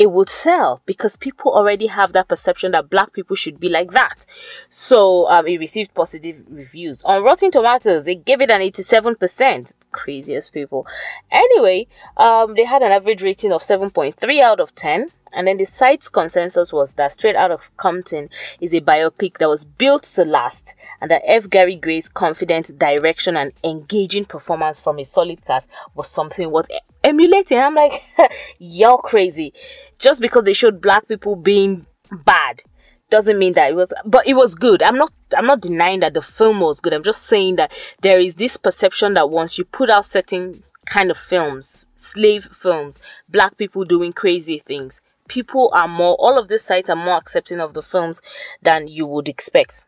it 0.00 0.10
would 0.10 0.30
sell 0.30 0.80
because 0.86 1.18
people 1.18 1.52
already 1.52 1.86
have 1.86 2.14
that 2.14 2.26
perception 2.26 2.72
that 2.72 2.88
black 2.88 3.12
people 3.12 3.36
should 3.36 3.60
be 3.60 3.68
like 3.68 3.90
that. 3.90 4.24
So 4.70 5.28
um, 5.28 5.46
it 5.46 5.58
received 5.58 5.92
positive 5.92 6.42
reviews. 6.48 7.02
On 7.04 7.22
Rotten 7.22 7.50
Tomatoes, 7.50 8.06
they 8.06 8.14
gave 8.14 8.40
it 8.40 8.50
an 8.50 8.62
87%. 8.62 9.74
Craziest 9.92 10.54
people. 10.54 10.86
Anyway, 11.30 11.86
um, 12.16 12.54
they 12.54 12.64
had 12.64 12.80
an 12.82 12.92
average 12.92 13.22
rating 13.22 13.52
of 13.52 13.60
7.3 13.60 14.40
out 14.40 14.58
of 14.58 14.74
10. 14.74 15.08
And 15.34 15.46
then 15.46 15.58
the 15.58 15.66
site's 15.66 16.08
consensus 16.08 16.72
was 16.72 16.94
that 16.94 17.12
Straight 17.12 17.36
Out 17.36 17.50
of 17.52 17.76
Compton 17.76 18.30
is 18.58 18.72
a 18.74 18.80
biopic 18.80 19.36
that 19.38 19.48
was 19.48 19.64
built 19.64 20.02
to 20.14 20.24
last, 20.24 20.74
and 21.00 21.08
that 21.08 21.22
F. 21.24 21.48
Gary 21.48 21.76
Gray's 21.76 22.08
confident 22.08 22.76
direction 22.76 23.36
and 23.36 23.52
engaging 23.62 24.24
performance 24.24 24.80
from 24.80 24.98
a 24.98 25.04
solid 25.04 25.44
cast 25.44 25.68
was 25.94 26.10
something 26.10 26.50
worth 26.50 26.66
emulating. 27.04 27.60
I'm 27.60 27.76
like, 27.76 28.02
y'all 28.58 28.98
crazy 28.98 29.52
just 30.00 30.20
because 30.20 30.44
they 30.44 30.52
showed 30.52 30.80
black 30.80 31.06
people 31.06 31.36
being 31.36 31.86
bad 32.24 32.62
doesn't 33.10 33.38
mean 33.38 33.52
that 33.54 33.70
it 33.70 33.76
was 33.76 33.92
but 34.04 34.26
it 34.26 34.34
was 34.34 34.54
good. 34.54 34.82
I'm 34.82 34.96
not 34.96 35.12
i'm 35.36 35.46
not 35.46 35.60
denying 35.60 36.00
that 36.00 36.14
the 36.14 36.22
film 36.22 36.60
was 36.60 36.80
good. 36.80 36.92
I'm 36.92 37.02
just 37.02 37.22
saying 37.24 37.56
that 37.56 37.72
there 38.00 38.18
is 38.18 38.36
this 38.36 38.56
perception 38.56 39.14
that 39.14 39.30
once 39.30 39.58
you 39.58 39.64
put 39.64 39.90
out 39.90 40.06
certain 40.06 40.62
kind 40.86 41.10
of 41.10 41.16
films 41.16 41.86
slave 41.94 42.44
films 42.52 42.98
black 43.28 43.56
people 43.56 43.84
doing 43.84 44.12
crazy 44.12 44.58
things 44.58 45.02
people 45.28 45.70
are 45.72 45.86
more 45.86 46.16
all 46.18 46.38
of 46.38 46.48
these 46.48 46.62
sites 46.62 46.90
are 46.90 46.96
more 46.96 47.16
accepting 47.16 47.60
of 47.60 47.74
the 47.74 47.82
films 47.82 48.20
than 48.62 48.88
you 48.88 49.06
would 49.06 49.28
expect 49.28 49.84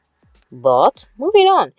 but 0.52 1.08
moving 1.16 1.46
on. 1.46 1.72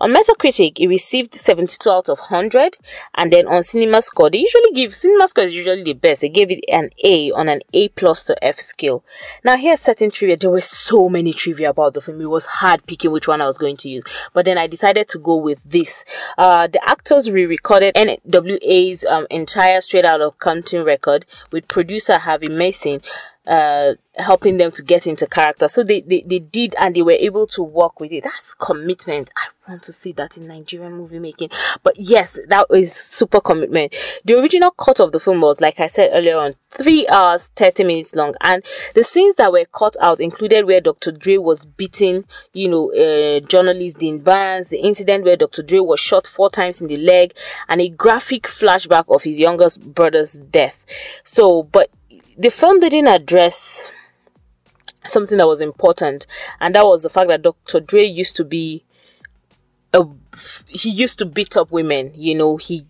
On 0.00 0.10
Metacritic, 0.10 0.80
it 0.80 0.88
received 0.88 1.34
72 1.34 1.88
out 1.90 2.08
of 2.08 2.18
100. 2.18 2.78
And 3.14 3.30
then 3.30 3.46
on 3.46 3.62
Cinema 3.62 4.00
Score, 4.00 4.30
they 4.30 4.38
usually 4.38 4.72
give 4.72 4.94
Cinema 4.94 5.28
Score 5.28 5.44
is 5.44 5.52
usually 5.52 5.82
the 5.82 5.92
best. 5.92 6.22
They 6.22 6.30
gave 6.30 6.50
it 6.50 6.64
an 6.72 6.88
A 7.04 7.30
on 7.32 7.48
an 7.50 7.60
A 7.74 7.88
plus 7.90 8.24
to 8.24 8.44
F 8.44 8.58
scale. 8.58 9.04
Now, 9.44 9.56
here's 9.56 9.82
certain 9.82 10.10
trivia. 10.10 10.38
There 10.38 10.50
were 10.50 10.62
so 10.62 11.10
many 11.10 11.34
trivia 11.34 11.70
about 11.70 11.92
the 11.92 12.00
film. 12.00 12.22
It 12.22 12.30
was 12.30 12.46
hard 12.46 12.86
picking 12.86 13.12
which 13.12 13.28
one 13.28 13.42
I 13.42 13.46
was 13.46 13.58
going 13.58 13.76
to 13.78 13.90
use. 13.90 14.04
But 14.32 14.46
then 14.46 14.56
I 14.56 14.66
decided 14.66 15.08
to 15.10 15.18
go 15.18 15.36
with 15.36 15.62
this. 15.62 16.04
Uh, 16.38 16.66
the 16.66 16.80
actors 16.88 17.30
re-recorded 17.30 17.94
NWA's 17.94 19.04
um, 19.04 19.26
entire 19.30 19.82
Straight 19.82 20.06
Out 20.06 20.22
of 20.22 20.38
Compton 20.38 20.82
record 20.84 21.26
with 21.50 21.68
producer 21.68 22.16
Harvey 22.18 22.48
Mason 22.48 23.02
uh, 23.46 23.94
helping 24.16 24.56
them 24.56 24.70
to 24.72 24.82
get 24.82 25.06
into 25.06 25.26
character. 25.26 25.68
So 25.68 25.82
they, 25.82 26.00
they, 26.00 26.22
they 26.26 26.38
did 26.38 26.74
and 26.80 26.94
they 26.94 27.02
were 27.02 27.12
able 27.12 27.46
to 27.48 27.62
work 27.62 28.00
with 28.00 28.12
it. 28.12 28.24
That's 28.24 28.54
commitment. 28.54 29.30
I 29.36 29.70
want 29.70 29.82
to 29.84 29.92
see 29.92 30.12
that 30.12 30.36
in 30.36 30.46
Nigerian 30.46 30.92
movie 30.92 31.18
making. 31.18 31.50
But 31.82 31.98
yes, 31.98 32.38
that 32.48 32.66
is 32.70 32.92
super 32.94 33.40
commitment. 33.40 33.94
The 34.24 34.38
original 34.38 34.70
cut 34.70 35.00
of 35.00 35.12
the 35.12 35.20
film 35.20 35.40
was, 35.40 35.60
like 35.60 35.80
I 35.80 35.86
said 35.86 36.10
earlier 36.12 36.36
on, 36.38 36.52
three 36.70 37.06
hours, 37.08 37.50
30 37.56 37.84
minutes 37.84 38.14
long. 38.14 38.34
And 38.42 38.62
the 38.94 39.02
scenes 39.02 39.36
that 39.36 39.52
were 39.52 39.64
cut 39.72 39.96
out 40.00 40.20
included 40.20 40.66
where 40.66 40.80
Dr. 40.80 41.12
Dre 41.12 41.38
was 41.38 41.64
beating, 41.64 42.24
you 42.52 42.68
know, 42.68 42.92
uh, 42.92 43.40
journalist 43.40 43.98
Dean 43.98 44.18
Barnes, 44.18 44.68
the 44.68 44.78
incident 44.78 45.24
where 45.24 45.36
Dr. 45.36 45.62
Dre 45.62 45.78
was 45.78 46.00
shot 46.00 46.26
four 46.26 46.50
times 46.50 46.80
in 46.80 46.88
the 46.88 46.96
leg, 46.98 47.34
and 47.68 47.80
a 47.80 47.88
graphic 47.88 48.42
flashback 48.44 49.04
of 49.14 49.22
his 49.22 49.38
youngest 49.38 49.94
brother's 49.94 50.34
death. 50.34 50.84
So, 51.24 51.62
but 51.62 51.90
the 52.36 52.50
film 52.50 52.80
didn't 52.80 53.08
address 53.08 53.92
something 55.04 55.38
that 55.38 55.46
was 55.46 55.60
important, 55.60 56.26
and 56.60 56.74
that 56.74 56.84
was 56.84 57.02
the 57.02 57.10
fact 57.10 57.28
that 57.28 57.42
Dr. 57.42 57.80
Dre 57.80 58.04
used 58.04 58.36
to 58.36 58.44
be 58.44 58.84
a 59.92 60.04
he 60.68 60.90
used 60.90 61.18
to 61.20 61.26
beat 61.26 61.56
up 61.56 61.70
women. 61.70 62.12
You 62.14 62.34
know, 62.34 62.56
he 62.56 62.86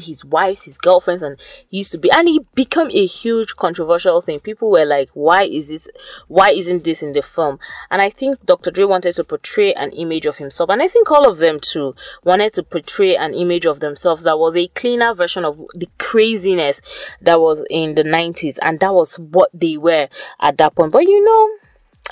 his 0.00 0.24
wives, 0.24 0.64
his 0.64 0.78
girlfriends, 0.78 1.22
and 1.22 1.38
he 1.68 1.78
used 1.78 1.92
to 1.92 1.98
be, 1.98 2.10
and 2.10 2.28
he 2.28 2.40
became 2.54 2.90
a 2.90 3.06
huge 3.06 3.56
controversial 3.56 4.20
thing. 4.20 4.40
People 4.40 4.70
were 4.70 4.84
like, 4.84 5.10
"Why 5.14 5.44
is 5.44 5.68
this? 5.68 5.88
Why 6.28 6.50
isn't 6.50 6.84
this 6.84 7.02
in 7.02 7.12
the 7.12 7.22
film?" 7.22 7.58
And 7.90 8.02
I 8.02 8.10
think 8.10 8.44
Dr. 8.44 8.70
Dre 8.70 8.84
wanted 8.84 9.14
to 9.16 9.24
portray 9.24 9.72
an 9.74 9.92
image 9.92 10.26
of 10.26 10.38
himself, 10.38 10.70
and 10.70 10.82
I 10.82 10.88
think 10.88 11.10
all 11.10 11.28
of 11.28 11.38
them 11.38 11.60
too 11.60 11.94
wanted 12.24 12.54
to 12.54 12.62
portray 12.62 13.16
an 13.16 13.34
image 13.34 13.66
of 13.66 13.80
themselves 13.80 14.24
that 14.24 14.38
was 14.38 14.56
a 14.56 14.68
cleaner 14.68 15.14
version 15.14 15.44
of 15.44 15.58
the 15.74 15.88
craziness 15.98 16.80
that 17.20 17.40
was 17.40 17.62
in 17.70 17.94
the 17.94 18.04
90s, 18.04 18.58
and 18.62 18.80
that 18.80 18.94
was 18.94 19.18
what 19.18 19.50
they 19.54 19.76
were 19.76 20.08
at 20.40 20.58
that 20.58 20.74
point. 20.74 20.92
But 20.92 21.04
you 21.04 21.24
know, 21.24 21.59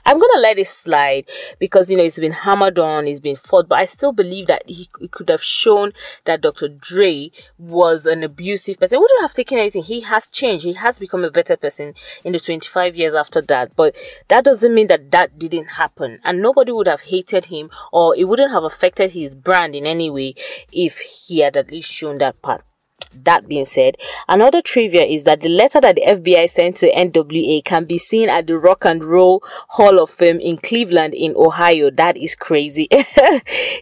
I'm 0.08 0.18
gonna 0.18 0.40
let 0.40 0.58
it 0.58 0.66
slide 0.66 1.28
because 1.58 1.90
you 1.90 1.98
know 1.98 2.02
it's 2.02 2.18
been 2.18 2.32
hammered 2.32 2.78
on, 2.78 3.06
it's 3.06 3.20
been 3.20 3.36
fought, 3.36 3.68
but 3.68 3.78
I 3.78 3.84
still 3.84 4.10
believe 4.10 4.46
that 4.46 4.62
he, 4.66 4.88
he 4.98 5.06
could 5.06 5.28
have 5.28 5.42
shown 5.42 5.92
that 6.24 6.40
Dr. 6.40 6.66
Dre 6.68 7.30
was 7.58 8.06
an 8.06 8.22
abusive 8.22 8.78
person. 8.80 9.00
Wouldn't 9.00 9.20
have 9.20 9.34
taken 9.34 9.58
anything. 9.58 9.82
He 9.82 10.00
has 10.00 10.28
changed. 10.28 10.64
He 10.64 10.72
has 10.72 10.98
become 10.98 11.24
a 11.24 11.30
better 11.30 11.58
person 11.58 11.92
in 12.24 12.32
the 12.32 12.40
25 12.40 12.96
years 12.96 13.12
after 13.12 13.42
that. 13.42 13.76
But 13.76 13.94
that 14.28 14.44
doesn't 14.44 14.74
mean 14.74 14.86
that 14.86 15.10
that 15.10 15.38
didn't 15.38 15.66
happen, 15.66 16.20
and 16.24 16.40
nobody 16.40 16.72
would 16.72 16.88
have 16.88 17.02
hated 17.02 17.44
him 17.44 17.68
or 17.92 18.16
it 18.16 18.24
wouldn't 18.24 18.52
have 18.52 18.64
affected 18.64 19.12
his 19.12 19.34
brand 19.34 19.74
in 19.74 19.84
any 19.84 20.08
way 20.08 20.34
if 20.72 21.00
he 21.00 21.40
had 21.40 21.54
at 21.54 21.70
least 21.70 21.92
shown 21.92 22.16
that 22.16 22.40
part. 22.40 22.64
That 23.12 23.48
being 23.48 23.66
said, 23.66 23.96
another 24.28 24.60
trivia 24.60 25.04
is 25.04 25.24
that 25.24 25.40
the 25.40 25.48
letter 25.48 25.80
that 25.80 25.96
the 25.96 26.02
FBI 26.02 26.50
sent 26.50 26.76
to 26.78 26.92
NWA 26.92 27.64
can 27.64 27.84
be 27.84 27.98
seen 27.98 28.28
at 28.28 28.46
the 28.46 28.58
Rock 28.58 28.84
and 28.84 29.04
Roll 29.04 29.42
Hall 29.70 29.98
of 29.98 30.10
Fame 30.10 30.40
in 30.40 30.56
Cleveland, 30.58 31.14
in 31.14 31.34
Ohio. 31.36 31.90
That 31.90 32.16
is 32.16 32.34
crazy. 32.34 32.88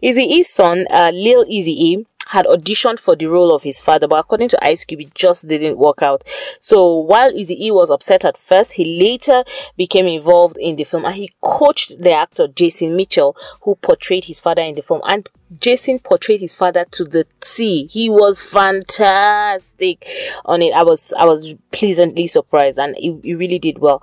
Is 0.03 0.17
Eazy-E's 0.17 0.53
son, 0.53 0.87
uh, 0.91 1.11
Lil 1.13 1.45
Easy 1.49 1.73
E, 1.73 2.07
had 2.27 2.47
auditioned 2.47 2.99
for 2.99 3.15
the 3.15 3.27
role 3.27 3.55
of 3.55 3.63
his 3.63 3.79
father, 3.81 4.09
but 4.09 4.19
according 4.19 4.49
to 4.49 4.65
Ice 4.65 4.85
Cube, 4.85 5.01
it 5.01 5.15
just 5.15 5.47
didn't 5.47 5.79
work 5.79 6.03
out. 6.03 6.25
So 6.61 6.95
while 6.99 7.33
Easy 7.33 7.67
E 7.67 7.71
was 7.71 7.91
upset 7.91 8.25
at 8.25 8.37
first, 8.37 8.73
he 8.73 9.01
later 9.01 9.45
became 9.77 10.07
involved 10.07 10.57
in 10.59 10.77
the 10.77 10.85
film 10.85 11.05
and 11.05 11.15
he 11.15 11.31
coached 11.41 12.01
the 12.01 12.13
actor 12.13 12.49
Jason 12.49 12.97
Mitchell, 12.97 13.37
who 13.63 13.77
portrayed 13.77 14.25
his 14.25 14.41
father 14.41 14.63
in 14.63 14.75
the 14.75 14.83
film. 14.83 15.03
And 15.07 15.29
Jason 15.61 16.01
portrayed 16.01 16.41
his 16.41 16.55
father 16.55 16.85
to 16.91 17.05
the 17.05 17.27
T. 17.41 17.87
He 17.87 18.11
was 18.11 18.41
fantastic 18.41 20.07
on 20.45 20.63
it. 20.63 20.73
I 20.73 20.83
was 20.83 21.15
I 21.17 21.25
was 21.25 21.55
pleasantly 21.71 22.27
surprised 22.27 22.79
and 22.79 22.97
he, 22.97 23.19
he 23.23 23.35
really 23.35 23.61
did 23.61 23.79
well. 23.79 24.03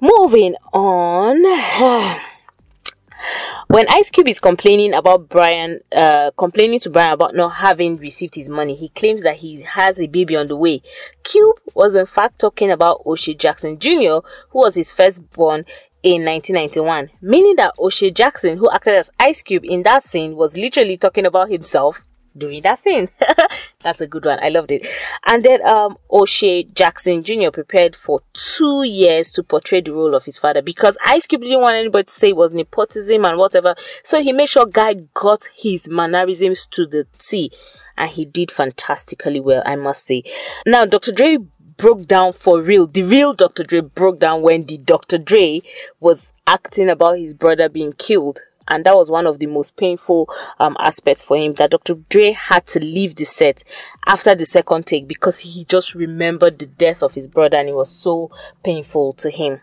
Moving 0.00 0.54
on. 0.72 2.18
When 3.68 3.86
Ice 3.90 4.10
Cube 4.10 4.28
is 4.28 4.40
complaining 4.40 4.94
about 4.94 5.28
Brian, 5.28 5.80
uh, 5.94 6.30
complaining 6.36 6.78
to 6.80 6.90
Brian 6.90 7.12
about 7.12 7.34
not 7.34 7.50
having 7.50 7.96
received 7.96 8.34
his 8.34 8.48
money, 8.48 8.74
he 8.74 8.88
claims 8.88 9.22
that 9.22 9.36
he 9.36 9.62
has 9.62 9.98
a 9.98 10.06
baby 10.06 10.36
on 10.36 10.48
the 10.48 10.56
way. 10.56 10.82
Cube 11.24 11.56
was 11.74 11.94
in 11.94 12.06
fact 12.06 12.40
talking 12.40 12.70
about 12.70 13.02
O'Shea 13.04 13.34
Jackson 13.34 13.78
Jr., 13.78 14.18
who 14.50 14.60
was 14.60 14.74
his 14.74 14.92
firstborn 14.92 15.64
in 16.02 16.24
1991, 16.24 17.10
meaning 17.20 17.56
that 17.56 17.74
O'Shea 17.78 18.10
Jackson, 18.10 18.58
who 18.58 18.70
acted 18.70 18.94
as 18.94 19.10
Ice 19.18 19.42
Cube 19.42 19.64
in 19.64 19.82
that 19.82 20.02
scene, 20.02 20.36
was 20.36 20.56
literally 20.56 20.96
talking 20.96 21.26
about 21.26 21.50
himself 21.50 22.04
during 22.38 22.62
that 22.62 22.78
scene. 22.78 23.08
That's 23.82 24.00
a 24.00 24.06
good 24.06 24.24
one. 24.24 24.38
I 24.42 24.48
loved 24.48 24.70
it. 24.70 24.86
And 25.24 25.44
then 25.44 25.64
um 25.66 25.96
O'Shea 26.10 26.64
Jackson 26.64 27.22
Jr. 27.22 27.50
prepared 27.52 27.94
for 27.96 28.20
two 28.32 28.84
years 28.84 29.30
to 29.32 29.42
portray 29.42 29.80
the 29.80 29.92
role 29.92 30.14
of 30.14 30.24
his 30.24 30.38
father 30.38 30.62
because 30.62 30.96
Ice 31.04 31.26
Cube 31.26 31.42
didn't 31.42 31.60
want 31.60 31.76
anybody 31.76 32.04
to 32.04 32.10
say 32.10 32.28
it 32.30 32.36
was 32.36 32.54
nepotism 32.54 33.24
and 33.24 33.38
whatever. 33.38 33.74
So 34.04 34.22
he 34.22 34.32
made 34.32 34.48
sure 34.48 34.66
Guy 34.66 34.94
got 35.14 35.48
his 35.54 35.88
mannerisms 35.88 36.66
to 36.68 36.86
the 36.86 37.06
T. 37.18 37.52
And 37.96 38.08
he 38.10 38.24
did 38.24 38.52
fantastically 38.52 39.40
well, 39.40 39.60
I 39.66 39.74
must 39.74 40.06
say. 40.06 40.22
Now, 40.64 40.84
Dr. 40.84 41.10
Dre 41.10 41.38
broke 41.78 42.06
down 42.06 42.32
for 42.32 42.60
real. 42.60 42.86
The 42.86 43.02
real 43.02 43.32
Dr. 43.32 43.62
Dre 43.62 43.80
broke 43.80 44.18
down 44.18 44.42
when 44.42 44.66
the 44.66 44.76
Dr. 44.78 45.16
Dre 45.16 45.62
was 46.00 46.32
acting 46.46 46.90
about 46.90 47.18
his 47.18 47.32
brother 47.34 47.68
being 47.68 47.92
killed 47.92 48.40
and 48.68 48.84
that 48.84 48.96
was 48.96 49.10
one 49.10 49.26
of 49.26 49.38
the 49.38 49.46
most 49.46 49.76
painful 49.76 50.28
um, 50.60 50.76
aspects 50.78 51.22
for 51.22 51.36
him 51.36 51.54
that 51.54 51.70
Dr. 51.70 51.94
Dre 52.08 52.32
had 52.32 52.66
to 52.68 52.80
leave 52.80 53.14
the 53.16 53.24
set 53.24 53.64
after 54.06 54.34
the 54.34 54.46
second 54.46 54.86
take 54.86 55.08
because 55.08 55.40
he 55.40 55.64
just 55.64 55.94
remembered 55.94 56.58
the 56.58 56.66
death 56.66 57.02
of 57.02 57.14
his 57.14 57.26
brother 57.26 57.56
and 57.56 57.68
it 57.68 57.74
was 57.74 57.90
so 57.90 58.30
painful 58.62 59.12
to 59.14 59.30
him. 59.30 59.60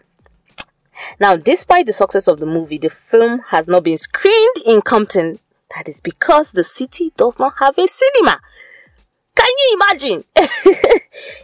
Now, 1.20 1.36
despite 1.36 1.86
the 1.86 1.94
success 1.94 2.28
of 2.28 2.40
the 2.40 2.46
movie, 2.46 2.78
the 2.78 2.90
film 2.90 3.40
has 3.50 3.68
not 3.68 3.84
been 3.84 3.98
screened 3.98 4.58
in 4.66 4.82
Compton. 4.82 5.40
That 5.76 5.90
is 5.90 6.00
because 6.00 6.52
the 6.52 6.64
city 6.64 7.12
does 7.18 7.38
not 7.38 7.56
have 7.60 7.78
a 7.78 7.88
cinema. 7.88 8.40
Imagine? 9.76 10.24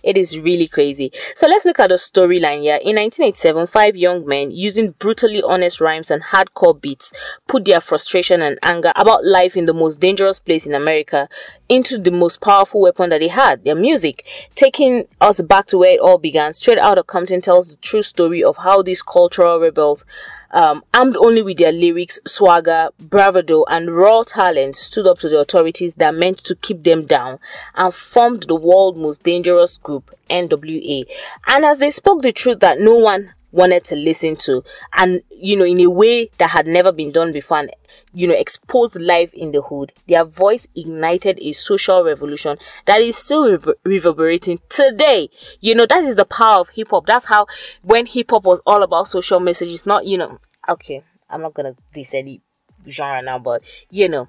it 0.04 0.16
is 0.16 0.38
really 0.40 0.68
crazy. 0.68 1.12
So 1.36 1.48
let's 1.48 1.66
look 1.66 1.80
at 1.80 1.90
the 1.90 1.96
storyline 1.96 2.62
here. 2.62 2.76
In 2.76 2.96
1987, 2.96 3.68
five 3.68 3.98
young 3.98 4.26
men 4.26 4.52
using 4.52 4.92
brutally 4.92 5.42
honest 5.42 5.82
rhymes 5.82 6.10
and 6.10 6.24
hardcore 6.24 6.80
beats 6.80 7.12
put 7.48 7.66
their 7.66 7.82
frustration 7.82 8.42
and 8.42 8.58
anger 8.64 8.94
about 8.96 9.26
life 9.26 9.58
in 9.58 9.66
the 9.66 9.74
most 9.74 10.00
dangerous 10.00 10.40
place 10.40 10.66
in 10.66 10.74
America 10.74 11.28
into 11.68 11.98
the 11.98 12.12
most 12.12 12.40
powerful 12.40 12.82
weapon 12.82 13.10
that 13.10 13.20
they 13.20 13.28
had, 13.28 13.66
their 13.66 13.76
music. 13.76 14.26
Taking 14.56 15.08
us 15.20 15.42
back 15.42 15.68
to 15.68 15.78
where 15.78 15.96
it 15.96 16.00
all 16.00 16.18
began, 16.18 16.54
Straight 16.54 16.78
Outta 16.80 17.04
Compton 17.04 17.42
tells 17.42 17.72
the 17.72 17.78
true 17.78 18.02
story 18.02 18.44
of 18.44 18.58
how 18.58 18.82
these 18.82 19.02
cultural 19.02 19.60
rebels 19.60 20.06
um, 20.51 20.84
armed 20.93 21.17
only 21.17 21.41
with 21.41 21.58
their 21.58 21.72
lyrics, 21.72 22.20
swagger, 22.25 22.89
bravado, 23.00 23.63
and 23.65 23.96
raw 23.96 24.24
talent, 24.24 24.75
stood 24.75 25.08
up 25.08 25.20
to 25.20 25.29
the 25.29 25.39
authorities 25.39 25.96
that 25.96 26.15
meant 26.15 26.38
to 26.39 26.55
keep 26.55 26.84
them 26.84 27.05
down 27.05 27.39
and 27.75 27.93
formed 27.93 28.43
the 28.43 28.55
world's 28.55 29.00
most 29.00 29.24
dangerous 29.24 29.77
group, 29.77 30.12
NWA. 30.29 31.05
And 31.48 31.65
as 31.65 31.79
they 31.79 31.89
spoke 31.89 32.22
the 32.22 32.31
truth 32.31 32.60
that 32.60 32.79
no 32.79 32.96
one 32.96 33.34
wanted 33.51 33.84
to 33.86 33.96
listen 33.96 34.36
to, 34.38 34.63
and 34.93 35.22
you 35.29 35.58
know, 35.58 35.65
in 35.65 35.79
a 35.79 35.89
way 35.89 36.29
that 36.38 36.51
had 36.51 36.67
never 36.67 36.91
been 36.91 37.12
done 37.12 37.31
before, 37.31 37.60
and 37.60 37.72
you 38.13 38.27
know, 38.27 38.34
exposed 38.34 39.01
life 39.01 39.34
in 39.34 39.51
the 39.51 39.62
hood, 39.62 39.93
their 40.08 40.25
voice 40.25 40.67
ignited 40.75 41.39
a 41.41 41.51
social 41.51 42.03
revolution 42.03 42.58
that 42.86 43.01
is 43.01 43.17
still 43.17 43.50
rever- 43.50 43.77
reverberating 43.84 44.60
today. 44.70 45.29
You 45.60 45.75
know, 45.75 45.86
that 45.86 46.03
is 46.03 46.15
the 46.15 46.25
power 46.25 46.62
of 46.62 46.70
hip 46.70 46.89
hop. 46.91 47.05
That's 47.05 47.25
how 47.25 47.48
when 47.81 48.05
hip 48.05 48.31
hop 48.31 48.43
was 48.43 48.62
all 48.65 48.84
about 48.84 49.08
social 49.08 49.39
messages, 49.39 49.86
not, 49.86 50.05
you 50.05 50.17
know, 50.17 50.39
okay, 50.67 51.03
I'm 51.29 51.41
not 51.41 51.53
gonna 51.53 51.75
diss 51.93 52.13
any 52.13 52.41
genre 52.88 53.22
now, 53.22 53.39
but 53.39 53.63
you 53.89 54.10
know. 54.10 54.27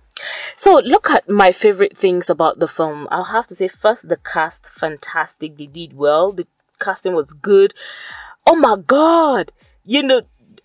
So 0.57 0.79
look 0.79 1.11
at 1.11 1.29
my 1.29 1.53
favorite 1.53 1.97
things 1.97 2.31
about 2.31 2.59
the 2.59 2.69
film. 2.69 3.09
I'll 3.11 3.25
have 3.25 3.47
to 3.49 3.55
say 3.55 3.69
first 3.69 4.09
the 4.09 4.17
cast, 4.17 4.67
fantastic. 4.67 5.57
They 5.57 5.67
did 5.67 5.95
well. 5.95 6.33
The 6.33 6.47
casting 6.79 7.15
was 7.15 7.33
good. 7.33 7.75
Oh 8.47 8.57
my 8.57 8.77
god. 8.87 9.53
You 9.85 10.03
know, 10.03 10.23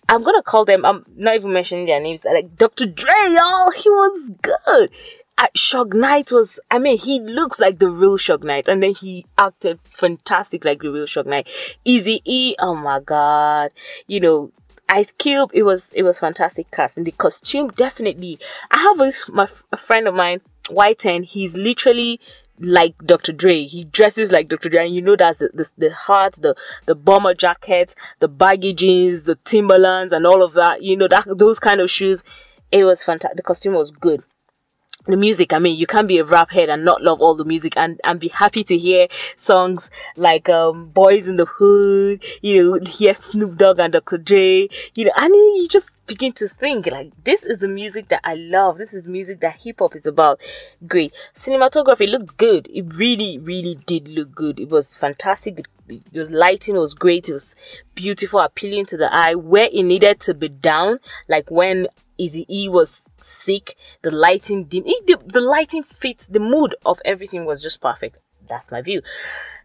I'm 0.08 0.22
gonna 0.22 0.42
call 0.42 0.64
them. 0.64 0.84
I'm 0.84 1.04
not 1.16 1.34
even 1.34 1.52
mentioning 1.52 1.86
their 1.86 2.00
names. 2.00 2.24
Like 2.24 2.56
Dr. 2.56 2.86
Dre, 2.86 3.12
y'all, 3.30 3.70
he 3.70 3.88
was 3.90 4.30
good. 4.42 4.90
Uh, 5.36 5.46
Suge 5.56 5.94
Knight 5.94 6.32
was, 6.32 6.58
I 6.68 6.80
mean, 6.80 6.98
he 6.98 7.20
looks 7.20 7.60
like 7.60 7.78
the 7.78 7.88
real 7.88 8.18
Suge 8.18 8.42
Knight, 8.42 8.66
and 8.66 8.82
then 8.82 8.92
he 8.92 9.24
acted 9.36 9.78
fantastic 9.84 10.64
like 10.64 10.80
the 10.80 10.90
real 10.90 11.04
Suge 11.04 11.26
Knight. 11.26 11.48
Easy 11.84 12.20
E, 12.24 12.56
oh 12.58 12.74
my 12.74 12.98
god, 12.98 13.70
you 14.08 14.18
know, 14.18 14.50
Ice 14.88 15.12
Cube, 15.12 15.50
it 15.54 15.62
was 15.62 15.92
it 15.92 16.02
was 16.02 16.18
fantastic 16.18 16.70
cast, 16.70 16.96
and 16.96 17.06
the 17.06 17.12
costume 17.12 17.68
definitely. 17.68 18.40
I 18.70 18.78
have 18.78 18.98
this 18.98 19.28
my 19.28 19.46
a 19.70 19.76
friend 19.76 20.08
of 20.08 20.14
mine, 20.14 20.40
White 20.70 21.04
and 21.06 21.24
he's 21.24 21.56
literally 21.56 22.20
like 22.60 22.94
Dr. 23.04 23.32
Dre. 23.32 23.64
He 23.64 23.84
dresses 23.84 24.30
like 24.30 24.48
Dr. 24.48 24.68
Dre, 24.68 24.86
and 24.86 24.94
you 24.94 25.02
know 25.02 25.16
that's 25.16 25.38
the, 25.38 25.50
the, 25.54 25.70
the 25.76 25.94
hat, 25.94 26.34
the 26.40 26.54
the 26.86 26.94
bomber 26.94 27.34
jacket, 27.34 27.94
the 28.20 28.28
baggy 28.28 28.72
jeans, 28.72 29.24
the 29.24 29.36
Timberlands, 29.36 30.12
and 30.12 30.26
all 30.26 30.42
of 30.42 30.54
that. 30.54 30.82
You 30.82 30.96
know 30.96 31.08
that 31.08 31.26
those 31.38 31.58
kind 31.58 31.80
of 31.80 31.90
shoes. 31.90 32.22
It 32.70 32.84
was 32.84 33.02
fantastic. 33.02 33.38
The 33.38 33.42
costume 33.42 33.72
was 33.72 33.90
good 33.90 34.22
the 35.08 35.16
music. 35.16 35.52
I 35.52 35.58
mean, 35.58 35.78
you 35.78 35.86
can't 35.86 36.06
be 36.06 36.18
a 36.18 36.24
rap 36.24 36.50
head 36.50 36.68
and 36.68 36.84
not 36.84 37.02
love 37.02 37.20
all 37.20 37.34
the 37.34 37.44
music 37.44 37.76
and, 37.76 38.00
and 38.04 38.20
be 38.20 38.28
happy 38.28 38.62
to 38.64 38.76
hear 38.76 39.08
songs 39.36 39.90
like, 40.16 40.48
um, 40.48 40.88
Boys 40.88 41.26
in 41.26 41.36
the 41.36 41.46
Hood, 41.46 42.22
you 42.42 42.62
know, 42.62 42.80
hear 42.86 43.14
Snoop 43.14 43.56
Dogg 43.56 43.78
and 43.78 43.92
Dr. 43.92 44.18
Dre, 44.18 44.68
you 44.94 45.04
know, 45.04 45.12
and 45.16 45.34
you 45.34 45.66
just 45.68 45.94
begin 46.06 46.32
to 46.32 46.48
think 46.48 46.86
like, 46.86 47.12
this 47.24 47.42
is 47.42 47.58
the 47.58 47.68
music 47.68 48.08
that 48.08 48.20
I 48.24 48.34
love. 48.34 48.78
This 48.78 48.92
is 48.92 49.08
music 49.08 49.40
that 49.40 49.60
hip 49.62 49.78
hop 49.78 49.94
is 49.94 50.06
about. 50.06 50.40
Great. 50.86 51.14
Cinematography 51.34 52.08
looked 52.08 52.36
good. 52.36 52.68
It 52.70 52.94
really, 52.94 53.38
really 53.38 53.76
did 53.86 54.08
look 54.08 54.34
good. 54.34 54.60
It 54.60 54.68
was 54.68 54.94
fantastic. 54.94 55.56
The, 55.86 56.02
the 56.12 56.24
lighting 56.26 56.76
was 56.76 56.92
great. 56.92 57.28
It 57.28 57.32
was 57.32 57.56
beautiful, 57.94 58.40
appealing 58.40 58.84
to 58.86 58.96
the 58.98 59.12
eye 59.14 59.34
where 59.34 59.68
it 59.72 59.82
needed 59.82 60.20
to 60.20 60.34
be 60.34 60.48
down, 60.48 60.98
like 61.28 61.50
when 61.50 61.86
Easy 62.18 62.46
E 62.48 62.68
was 62.68 63.02
sick, 63.20 63.76
the 64.02 64.10
lighting 64.10 64.64
dim, 64.64 64.84
the, 64.84 65.18
the 65.24 65.40
lighting 65.40 65.82
fits 65.82 66.26
the 66.26 66.40
mood 66.40 66.74
of 66.84 67.00
everything 67.04 67.44
was 67.44 67.62
just 67.62 67.80
perfect. 67.80 68.18
That's 68.48 68.70
my 68.70 68.82
view. 68.82 69.02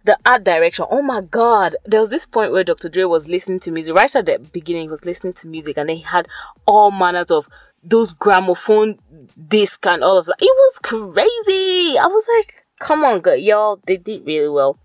The 0.05 0.17
art 0.25 0.43
direction, 0.43 0.85
oh 0.89 1.01
my 1.01 1.21
god, 1.21 1.75
there 1.85 2.01
was 2.01 2.09
this 2.09 2.25
point 2.25 2.51
where 2.51 2.63
Dr. 2.63 2.89
Dre 2.89 3.05
was 3.05 3.27
listening 3.27 3.59
to 3.61 3.71
music. 3.71 3.95
Right 3.95 4.13
at 4.15 4.25
the 4.25 4.39
beginning, 4.39 4.83
he 4.83 4.89
was 4.89 5.05
listening 5.05 5.33
to 5.33 5.47
music, 5.47 5.77
and 5.77 5.89
he 5.89 6.01
had 6.01 6.27
all 6.65 6.91
manners 6.91 7.31
of 7.31 7.47
those 7.83 8.11
gramophone 8.13 8.99
disc 9.47 9.85
and 9.85 10.03
all 10.03 10.17
of 10.17 10.25
that. 10.25 10.35
It 10.39 10.45
was 10.45 10.79
crazy. 10.79 11.97
I 11.97 12.07
was 12.07 12.25
like, 12.37 12.65
come 12.79 13.03
on, 13.03 13.21
girl, 13.21 13.35
y'all, 13.35 13.79
they 13.87 13.97
did 13.97 14.25
really 14.25 14.49
well. 14.49 14.77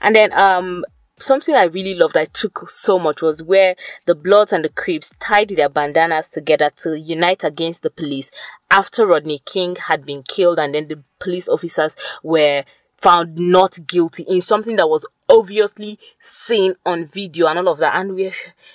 And 0.00 0.14
then 0.14 0.32
um 0.38 0.84
something 1.18 1.54
I 1.54 1.64
really 1.64 1.94
loved, 1.94 2.16
I 2.16 2.24
took 2.26 2.68
so 2.68 2.98
much 2.98 3.22
was 3.22 3.42
where 3.42 3.76
the 4.06 4.14
Bloods 4.14 4.52
and 4.52 4.64
the 4.64 4.68
Crips 4.68 5.12
tied 5.20 5.50
their 5.50 5.68
bandanas 5.68 6.28
together 6.28 6.70
to 6.78 6.98
unite 6.98 7.44
against 7.44 7.82
the 7.82 7.90
police 7.90 8.30
after 8.70 9.06
Rodney 9.06 9.38
King 9.38 9.76
had 9.76 10.04
been 10.04 10.22
killed 10.22 10.58
and 10.58 10.74
then 10.74 10.88
the 10.88 11.02
police 11.18 11.48
officers 11.48 11.96
were 12.22 12.64
found 12.96 13.36
not 13.36 13.86
guilty 13.86 14.24
in 14.24 14.40
something 14.40 14.76
that 14.76 14.88
was 14.88 15.06
obviously 15.28 15.98
seen 16.18 16.74
on 16.84 17.04
video 17.04 17.46
and 17.46 17.58
all 17.58 17.68
of 17.68 17.78
that. 17.78 17.94
And 17.94 18.14
we, 18.14 18.32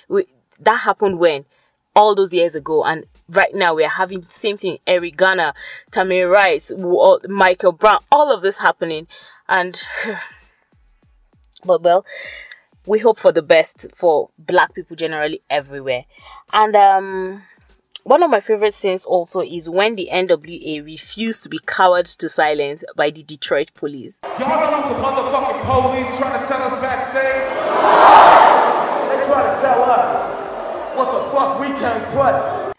we 0.08 0.26
that 0.60 0.80
happened 0.80 1.18
when 1.18 1.44
all 1.96 2.14
those 2.14 2.32
years 2.32 2.54
ago 2.54 2.84
and 2.84 3.06
right 3.28 3.54
now 3.54 3.74
we're 3.74 3.88
having 3.88 4.20
the 4.20 4.30
same 4.30 4.56
thing 4.56 4.78
Eric 4.86 5.16
Garner, 5.16 5.52
Tamir 5.90 6.30
Rice, 6.30 6.72
Michael 7.28 7.72
Brown, 7.72 7.98
all 8.10 8.32
of 8.32 8.42
this 8.42 8.58
happening 8.58 9.06
and 9.48 9.82
But 11.64 11.82
well, 11.82 12.04
we 12.86 12.98
hope 12.98 13.18
for 13.18 13.32
the 13.32 13.42
best 13.42 13.88
for 13.94 14.30
black 14.38 14.74
people 14.74 14.96
generally 14.96 15.42
everywhere. 15.50 16.04
And 16.52 16.74
um 16.76 17.42
one 18.04 18.22
of 18.22 18.30
my 18.30 18.40
favorite 18.40 18.72
scenes 18.72 19.04
also 19.04 19.40
is 19.40 19.68
when 19.68 19.94
the 19.94 20.08
NWA 20.10 20.82
refused 20.84 21.42
to 21.42 21.50
be 21.50 21.58
cowered 21.66 22.06
to 22.06 22.28
silence 22.30 22.82
by 22.96 23.10
the 23.10 23.22
Detroit 23.22 23.72
police. 23.74 24.14
Y'all 24.38 24.48
know 24.48 24.88
the 24.88 24.94
motherfucking 24.94 25.64
police 25.66 26.16
trying 26.16 26.40
to 26.40 26.46
tell 26.46 26.62
us 26.62 26.72
backstage? 26.80 27.44
They 29.10 29.26
try 29.26 29.54
to 29.54 29.60
tell 29.60 29.82
us 29.82 30.96
what 30.96 31.12
the 31.12 31.30
fuck 31.30 31.60
we 31.60 31.66
can't 31.78 32.08
put. 32.10 32.69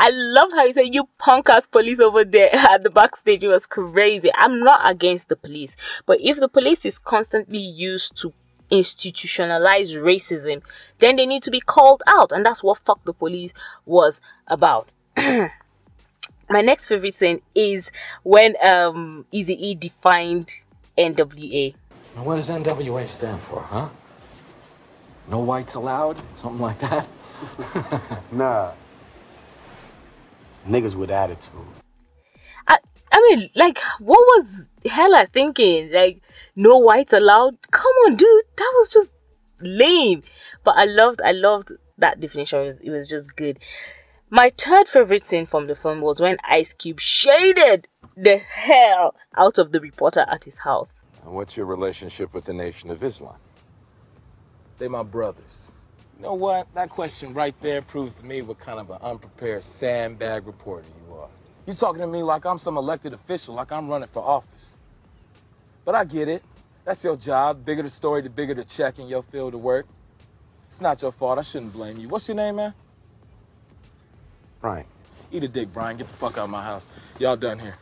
I 0.00 0.10
loved 0.10 0.52
how 0.54 0.64
he 0.64 0.72
said, 0.72 0.94
You 0.94 1.08
punk 1.18 1.50
ass 1.50 1.66
police 1.66 1.98
over 1.98 2.24
there 2.24 2.50
at 2.54 2.84
the 2.84 2.90
backstage. 2.90 3.42
It 3.42 3.48
was 3.48 3.66
crazy. 3.66 4.30
I'm 4.34 4.60
not 4.60 4.88
against 4.88 5.28
the 5.28 5.36
police, 5.36 5.76
but 6.06 6.20
if 6.20 6.38
the 6.38 6.48
police 6.48 6.86
is 6.86 6.98
constantly 6.98 7.58
used 7.58 8.16
to 8.18 8.32
institutionalize 8.70 9.96
racism, 9.98 10.62
then 10.98 11.16
they 11.16 11.26
need 11.26 11.42
to 11.42 11.50
be 11.50 11.60
called 11.60 12.02
out. 12.06 12.30
And 12.30 12.46
that's 12.46 12.62
what 12.62 12.78
fuck 12.78 13.04
the 13.04 13.12
police 13.12 13.52
was 13.84 14.20
about. 14.46 14.94
My 15.16 16.60
next 16.62 16.86
favorite 16.86 17.14
scene 17.14 17.42
is 17.54 17.90
when 18.22 18.54
um 18.64 19.26
Easy 19.32 19.54
E 19.68 19.74
defined 19.74 20.52
NWA. 20.96 21.74
Now, 22.14 22.22
what 22.22 22.36
does 22.36 22.48
NWA 22.48 23.06
stand 23.08 23.40
for, 23.40 23.60
huh? 23.60 23.88
No 25.28 25.40
whites 25.40 25.74
allowed? 25.74 26.18
Something 26.36 26.60
like 26.60 26.78
that? 26.78 27.08
Nah. 28.32 28.72
Niggas 30.68 30.94
with 30.94 31.10
attitude. 31.10 31.52
I 32.66 32.78
I 33.10 33.20
mean, 33.20 33.48
like, 33.54 33.78
what 33.98 34.20
was 34.20 34.66
Heller 34.84 35.26
thinking? 35.26 35.90
Like, 35.92 36.22
no 36.54 36.78
whites 36.78 37.12
allowed? 37.12 37.56
Come 37.70 37.92
on, 38.06 38.16
dude, 38.16 38.44
that 38.56 38.72
was 38.76 38.90
just 38.90 39.12
lame. 39.60 40.22
But 40.64 40.74
I 40.76 40.84
loved, 40.84 41.20
I 41.24 41.32
loved 41.32 41.72
that 41.96 42.20
definition. 42.20 42.60
It 42.60 42.64
was, 42.64 42.80
it 42.80 42.90
was 42.90 43.08
just 43.08 43.36
good. 43.36 43.58
My 44.30 44.52
third 44.58 44.86
favorite 44.88 45.24
scene 45.24 45.46
from 45.46 45.68
the 45.68 45.74
film 45.74 46.02
was 46.02 46.20
when 46.20 46.36
Ice 46.46 46.74
Cube 46.74 47.00
shaded 47.00 47.88
the 48.14 48.36
hell 48.36 49.14
out 49.36 49.56
of 49.56 49.72
the 49.72 49.80
reporter 49.80 50.26
at 50.28 50.44
his 50.44 50.58
house. 50.58 50.96
And 51.24 51.32
what's 51.32 51.56
your 51.56 51.66
relationship 51.66 52.34
with 52.34 52.44
the 52.44 52.52
Nation 52.52 52.90
of 52.90 53.02
Islam? 53.02 53.36
They 54.78 54.88
my 54.88 55.02
brothers. 55.02 55.72
You 56.18 56.24
know 56.24 56.34
what? 56.34 56.66
That 56.74 56.88
question 56.88 57.32
right 57.32 57.54
there 57.60 57.80
proves 57.80 58.20
to 58.20 58.26
me 58.26 58.42
what 58.42 58.58
kind 58.58 58.80
of 58.80 58.90
an 58.90 58.98
unprepared 59.02 59.62
sandbag 59.62 60.48
reporter 60.48 60.88
you 61.06 61.14
are. 61.14 61.28
You 61.64 61.74
talking 61.74 62.00
to 62.00 62.08
me 62.08 62.24
like 62.24 62.44
I'm 62.44 62.58
some 62.58 62.76
elected 62.76 63.12
official, 63.12 63.54
like 63.54 63.70
I'm 63.70 63.88
running 63.88 64.08
for 64.08 64.20
office. 64.20 64.78
But 65.84 65.94
I 65.94 66.04
get 66.04 66.28
it. 66.28 66.42
That's 66.84 67.04
your 67.04 67.16
job. 67.16 67.64
Bigger 67.64 67.82
the 67.82 67.90
story, 67.90 68.22
the 68.22 68.30
bigger 68.30 68.54
the 68.54 68.64
check 68.64 68.98
in 68.98 69.06
your 69.06 69.22
field 69.22 69.54
of 69.54 69.62
work. 69.62 69.86
It's 70.66 70.80
not 70.80 71.00
your 71.02 71.12
fault. 71.12 71.38
I 71.38 71.42
shouldn't 71.42 71.72
blame 71.72 71.98
you. 71.98 72.08
What's 72.08 72.28
your 72.28 72.36
name, 72.36 72.56
man? 72.56 72.74
Brian. 74.60 74.86
Eat 75.30 75.44
a 75.44 75.48
dick, 75.48 75.72
Brian. 75.72 75.96
Get 75.98 76.08
the 76.08 76.14
fuck 76.14 76.32
out 76.32 76.44
of 76.44 76.50
my 76.50 76.64
house. 76.64 76.88
Y'all 77.20 77.36
done 77.36 77.60
here. 77.60 77.76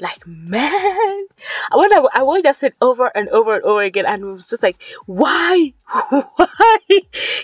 Like, 0.00 0.26
man, 0.26 0.62
I 0.62 1.26
when 1.74 1.92
I, 1.92 2.04
I 2.14 2.22
watched 2.22 2.44
that 2.44 2.56
scene 2.56 2.72
over 2.80 3.10
and 3.14 3.28
over 3.30 3.54
and 3.54 3.64
over 3.64 3.82
again, 3.82 4.06
and 4.06 4.22
it 4.22 4.26
was 4.26 4.46
just 4.46 4.62
like, 4.62 4.80
why, 5.06 5.72
why, 6.10 6.78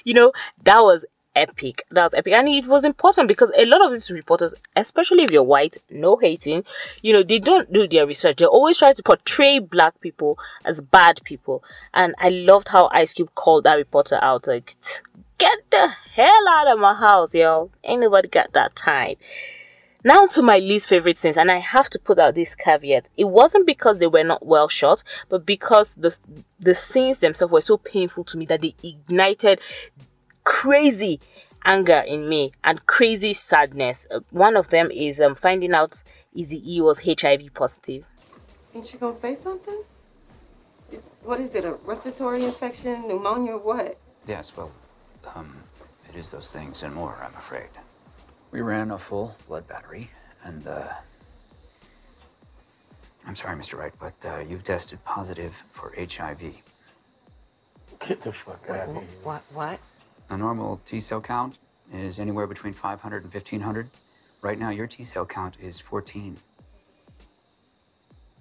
you 0.04 0.14
know, 0.14 0.32
that 0.64 0.80
was 0.80 1.04
epic. 1.34 1.84
That 1.90 2.04
was 2.04 2.14
epic, 2.14 2.32
and 2.32 2.48
it 2.48 2.66
was 2.66 2.84
important 2.84 3.28
because 3.28 3.50
a 3.56 3.64
lot 3.64 3.84
of 3.84 3.92
these 3.92 4.10
reporters, 4.10 4.54
especially 4.76 5.24
if 5.24 5.30
you're 5.30 5.42
white, 5.42 5.78
no 5.90 6.16
hating, 6.16 6.64
you 7.00 7.12
know, 7.12 7.22
they 7.22 7.38
don't 7.38 7.72
do 7.72 7.88
their 7.88 8.06
research. 8.06 8.38
They 8.38 8.44
always 8.44 8.78
try 8.78 8.92
to 8.92 9.02
portray 9.02 9.58
black 9.58 10.00
people 10.00 10.38
as 10.64 10.80
bad 10.80 11.20
people, 11.24 11.62
and 11.94 12.14
I 12.18 12.28
loved 12.28 12.68
how 12.68 12.88
Ice 12.92 13.14
Cube 13.14 13.34
called 13.34 13.64
that 13.64 13.74
reporter 13.74 14.18
out, 14.22 14.46
like, 14.46 14.74
get 15.38 15.58
the 15.70 15.88
hell 16.12 16.48
out 16.48 16.68
of 16.68 16.78
my 16.78 16.94
house, 16.94 17.34
yo. 17.34 17.70
Ain't 17.84 18.00
nobody 18.02 18.28
got 18.28 18.52
that 18.52 18.76
time. 18.76 19.16
Now 20.04 20.26
to 20.26 20.42
my 20.42 20.58
least 20.58 20.88
favorite 20.88 21.16
scenes, 21.16 21.36
and 21.36 21.50
I 21.50 21.58
have 21.58 21.88
to 21.90 21.98
put 21.98 22.18
out 22.18 22.34
this 22.34 22.56
caveat. 22.56 23.08
It 23.16 23.28
wasn't 23.28 23.66
because 23.66 23.98
they 23.98 24.08
were 24.08 24.24
not 24.24 24.44
well 24.44 24.68
shot, 24.68 25.04
but 25.28 25.46
because 25.46 25.94
the 25.94 26.16
the 26.58 26.74
scenes 26.74 27.20
themselves 27.20 27.52
were 27.52 27.60
so 27.60 27.76
painful 27.76 28.24
to 28.24 28.38
me 28.38 28.46
that 28.46 28.62
they 28.62 28.74
ignited 28.82 29.60
crazy 30.44 31.20
anger 31.64 32.02
in 32.06 32.28
me 32.28 32.50
and 32.64 32.84
crazy 32.86 33.32
sadness. 33.32 34.06
Uh, 34.10 34.20
one 34.30 34.56
of 34.56 34.68
them 34.70 34.90
is 34.90 35.20
um, 35.20 35.36
finding 35.36 35.72
out 35.72 36.02
Easy 36.34 36.60
E 36.66 36.80
was 36.80 37.02
HIV 37.06 37.54
positive. 37.54 38.04
Ain't 38.74 38.86
she 38.86 38.98
gonna 38.98 39.12
say 39.12 39.34
something? 39.34 39.82
Just, 40.90 41.12
what 41.22 41.38
is 41.38 41.54
it, 41.54 41.64
a 41.64 41.74
respiratory 41.84 42.44
infection, 42.44 43.06
pneumonia, 43.06 43.56
what? 43.56 43.98
Yes, 44.26 44.56
well, 44.56 44.72
um, 45.34 45.56
it 46.08 46.16
is 46.16 46.30
those 46.30 46.50
things 46.50 46.82
and 46.82 46.94
more, 46.94 47.16
I'm 47.22 47.34
afraid. 47.36 47.68
We 48.52 48.60
ran 48.60 48.90
a 48.90 48.98
full 48.98 49.34
blood 49.48 49.66
battery, 49.66 50.10
and, 50.44 50.66
uh. 50.66 50.88
I'm 53.26 53.34
sorry, 53.34 53.56
Mr. 53.56 53.78
Wright, 53.78 53.94
but 53.98 54.14
uh, 54.26 54.40
you've 54.40 54.62
tested 54.62 55.02
positive 55.04 55.64
for 55.72 55.94
HIV. 55.96 56.42
Get 58.06 58.20
the 58.20 58.32
fuck 58.32 58.68
out 58.68 58.90
of 58.90 58.96
here. 58.96 59.04
What? 59.22 59.42
What? 59.54 59.80
A 60.28 60.36
normal 60.36 60.80
T 60.84 61.00
cell 61.00 61.20
count 61.20 61.58
is 61.92 62.20
anywhere 62.20 62.46
between 62.46 62.74
500 62.74 63.24
and 63.24 63.32
1500. 63.32 63.88
Right 64.42 64.58
now, 64.58 64.70
your 64.70 64.86
T 64.86 65.02
cell 65.02 65.24
count 65.24 65.56
is 65.60 65.80
14. 65.80 66.36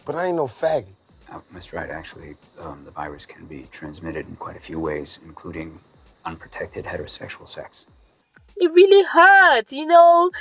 But 0.04 0.16
I 0.16 0.26
ain't 0.28 0.36
no 0.36 0.46
faggot. 0.46 0.88
Uh, 1.32 1.40
Mr. 1.54 1.74
Wright, 1.74 1.90
actually, 1.90 2.36
um, 2.60 2.82
the 2.84 2.92
virus 2.92 3.26
can 3.26 3.46
be 3.46 3.68
transmitted 3.72 4.28
in 4.28 4.36
quite 4.36 4.58
a 4.58 4.60
few 4.60 4.80
ways, 4.80 5.22
including 5.24 5.80
unprotected 6.26 6.84
heterosexual 6.84 7.48
sex. 7.48 7.86
It 8.58 8.72
really 8.74 9.04
hurt, 9.06 9.72
you 9.72 9.86
know. 9.86 10.32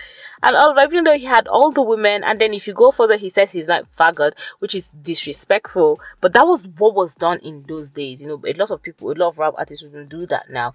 And 0.42 0.56
all 0.56 0.74
even 0.80 1.04
though 1.04 1.16
he 1.18 1.24
had 1.24 1.46
all 1.48 1.70
the 1.70 1.82
women, 1.82 2.24
and 2.24 2.38
then 2.38 2.54
if 2.54 2.66
you 2.66 2.72
go 2.72 2.90
further, 2.90 3.16
he 3.16 3.28
says 3.28 3.52
he's 3.52 3.68
not 3.68 3.90
faggot, 3.92 4.32
which 4.58 4.74
is 4.74 4.90
disrespectful. 5.02 6.00
But 6.20 6.32
that 6.32 6.46
was 6.46 6.66
what 6.78 6.94
was 6.94 7.14
done 7.14 7.38
in 7.40 7.64
those 7.68 7.90
days. 7.90 8.22
You 8.22 8.28
know, 8.28 8.42
a 8.46 8.54
lot 8.54 8.70
of 8.70 8.82
people, 8.82 9.10
a 9.10 9.14
lot 9.14 9.28
of 9.28 9.38
rap 9.38 9.54
artists 9.58 9.84
wouldn't 9.84 10.08
do 10.08 10.26
that 10.26 10.50
now 10.50 10.72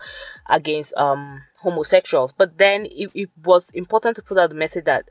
against 0.48 0.96
um 0.96 1.44
homosexuals. 1.60 2.32
But 2.32 2.58
then 2.58 2.86
it, 2.86 3.10
it 3.14 3.30
was 3.44 3.70
important 3.72 4.16
to 4.18 4.24
put 4.24 4.38
out 4.38 4.50
the 4.50 4.56
message 4.56 4.86
that 4.86 5.10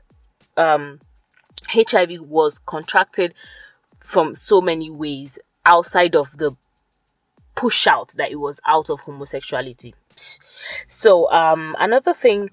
um 0.57 0.99
HIV 1.69 2.21
was 2.21 2.59
contracted 2.59 3.33
from 3.99 4.35
so 4.35 4.61
many 4.61 4.89
ways 4.89 5.39
outside 5.65 6.15
of 6.15 6.37
the 6.37 6.55
push 7.55 7.87
out 7.87 8.09
that 8.17 8.31
it 8.31 8.35
was 8.35 8.59
out 8.67 8.89
of 8.89 9.01
homosexuality. 9.01 9.95
So 10.87 11.31
um 11.31 11.75
another 11.79 12.13
thing 12.13 12.49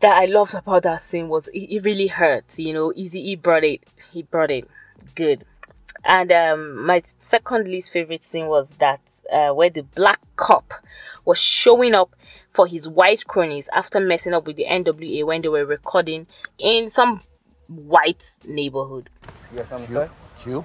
that 0.00 0.16
I 0.16 0.26
loved 0.26 0.54
about 0.54 0.82
that 0.82 1.00
scene 1.00 1.28
was 1.28 1.48
it, 1.48 1.74
it 1.74 1.84
really 1.84 2.08
hurt, 2.08 2.58
you 2.58 2.72
know. 2.72 2.92
Easy 2.94 3.22
he 3.22 3.36
brought 3.36 3.64
it. 3.64 3.82
He 4.12 4.22
brought 4.22 4.50
it 4.50 4.68
good. 5.14 5.44
And 6.04 6.30
um 6.32 6.84
my 6.84 7.02
second 7.18 7.68
least 7.68 7.90
favorite 7.90 8.22
scene 8.24 8.46
was 8.46 8.72
that 8.74 9.00
uh, 9.32 9.50
where 9.50 9.70
the 9.70 9.82
black 9.82 10.20
cop 10.36 10.74
was 11.24 11.38
showing 11.38 11.94
up 11.94 12.14
for 12.50 12.66
his 12.66 12.88
white 12.88 13.26
cronies 13.26 13.68
after 13.74 14.00
messing 14.00 14.34
up 14.34 14.46
with 14.46 14.56
the 14.56 14.66
NWA 14.68 15.24
when 15.24 15.42
they 15.42 15.48
were 15.48 15.64
recording 15.64 16.26
in 16.58 16.88
some 16.88 17.22
white 17.68 18.34
neighborhood. 18.44 19.10
You 19.50 19.58
got 19.58 19.66
something 19.66 19.86
to 19.86 19.92
say? 19.92 20.08
Q? 20.40 20.64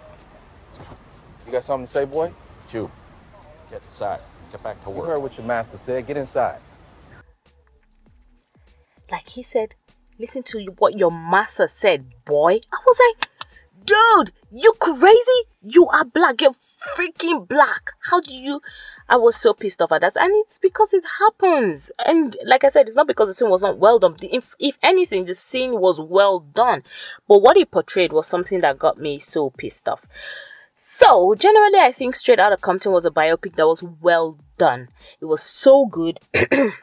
You 1.46 1.52
got 1.52 1.64
something 1.64 1.86
to 1.86 1.92
say, 1.92 2.06
boy? 2.06 2.32
Q. 2.68 2.92
Get 3.70 3.82
inside. 3.84 4.20
Let's 4.38 4.48
get 4.48 4.64
back 4.64 4.82
to 4.82 4.90
work. 4.90 4.96
You 4.96 5.02
work. 5.02 5.10
heard 5.10 5.20
what 5.20 5.38
your 5.38 5.46
master 5.46 5.78
said. 5.78 6.08
Get 6.08 6.18
inside. 6.18 6.60
like 9.12 9.30
he 9.30 9.44
said, 9.44 9.76
listen 10.18 10.44
to 10.44 10.66
what 10.78 10.98
your 10.98 11.12
master 11.12 11.68
said, 11.68 12.06
boy. 12.26 12.60
I 12.72 12.78
was 12.86 13.00
like, 13.08 13.30
dude, 13.86 14.34
you 14.52 14.74
crazy? 14.80 15.50
You 15.62 15.88
are 15.88 16.06
black. 16.06 16.42
You're 16.42 16.54
freaking 16.54 17.48
black. 17.48 17.92
How 18.02 18.20
do 18.20 18.36
you? 18.36 18.62
I 19.08 19.16
was 19.16 19.36
so 19.36 19.54
pissed 19.54 19.82
off 19.82 19.92
at 19.92 20.02
that, 20.02 20.16
and 20.18 20.32
it's 20.46 20.60
because 20.60 20.94
it 20.94 21.04
happens. 21.20 21.90
And 22.06 22.38
like 22.46 22.64
I 22.64 22.70
said, 22.70 22.88
it's 22.88 22.96
not 22.96 23.08
because 23.08 23.28
the 23.28 23.34
scene 23.34 23.50
was 23.50 23.64
not 23.64 23.80
well 23.80 23.98
done. 23.98 24.16
If 24.22 24.54
if 24.60 24.78
anything, 24.84 25.26
the 25.26 25.34
scene 25.34 25.80
was 25.80 26.00
well 26.00 26.40
done, 26.40 26.84
but 27.28 27.40
what 27.40 27.58
he 27.58 27.66
portrayed 27.66 28.14
was 28.14 28.28
something 28.28 28.62
that 28.62 28.78
got 28.78 29.00
me 29.00 29.18
so 29.18 29.50
pissed 29.50 29.90
off. 29.90 30.06
So, 30.82 31.36
generally, 31.36 31.80
I 31.80 31.92
think 31.92 32.16
Straight 32.16 32.40
Outta 32.40 32.56
Compton 32.56 32.94
was 32.94 33.06
a 33.06 33.12
biopic 33.12 33.56
that 33.56 33.68
was 33.68 33.84
well 33.84 34.38
done. 34.58 34.88
It 35.20 35.26
was 35.26 35.44
so 35.44 35.86
good. 35.86 36.22
it 36.34 36.74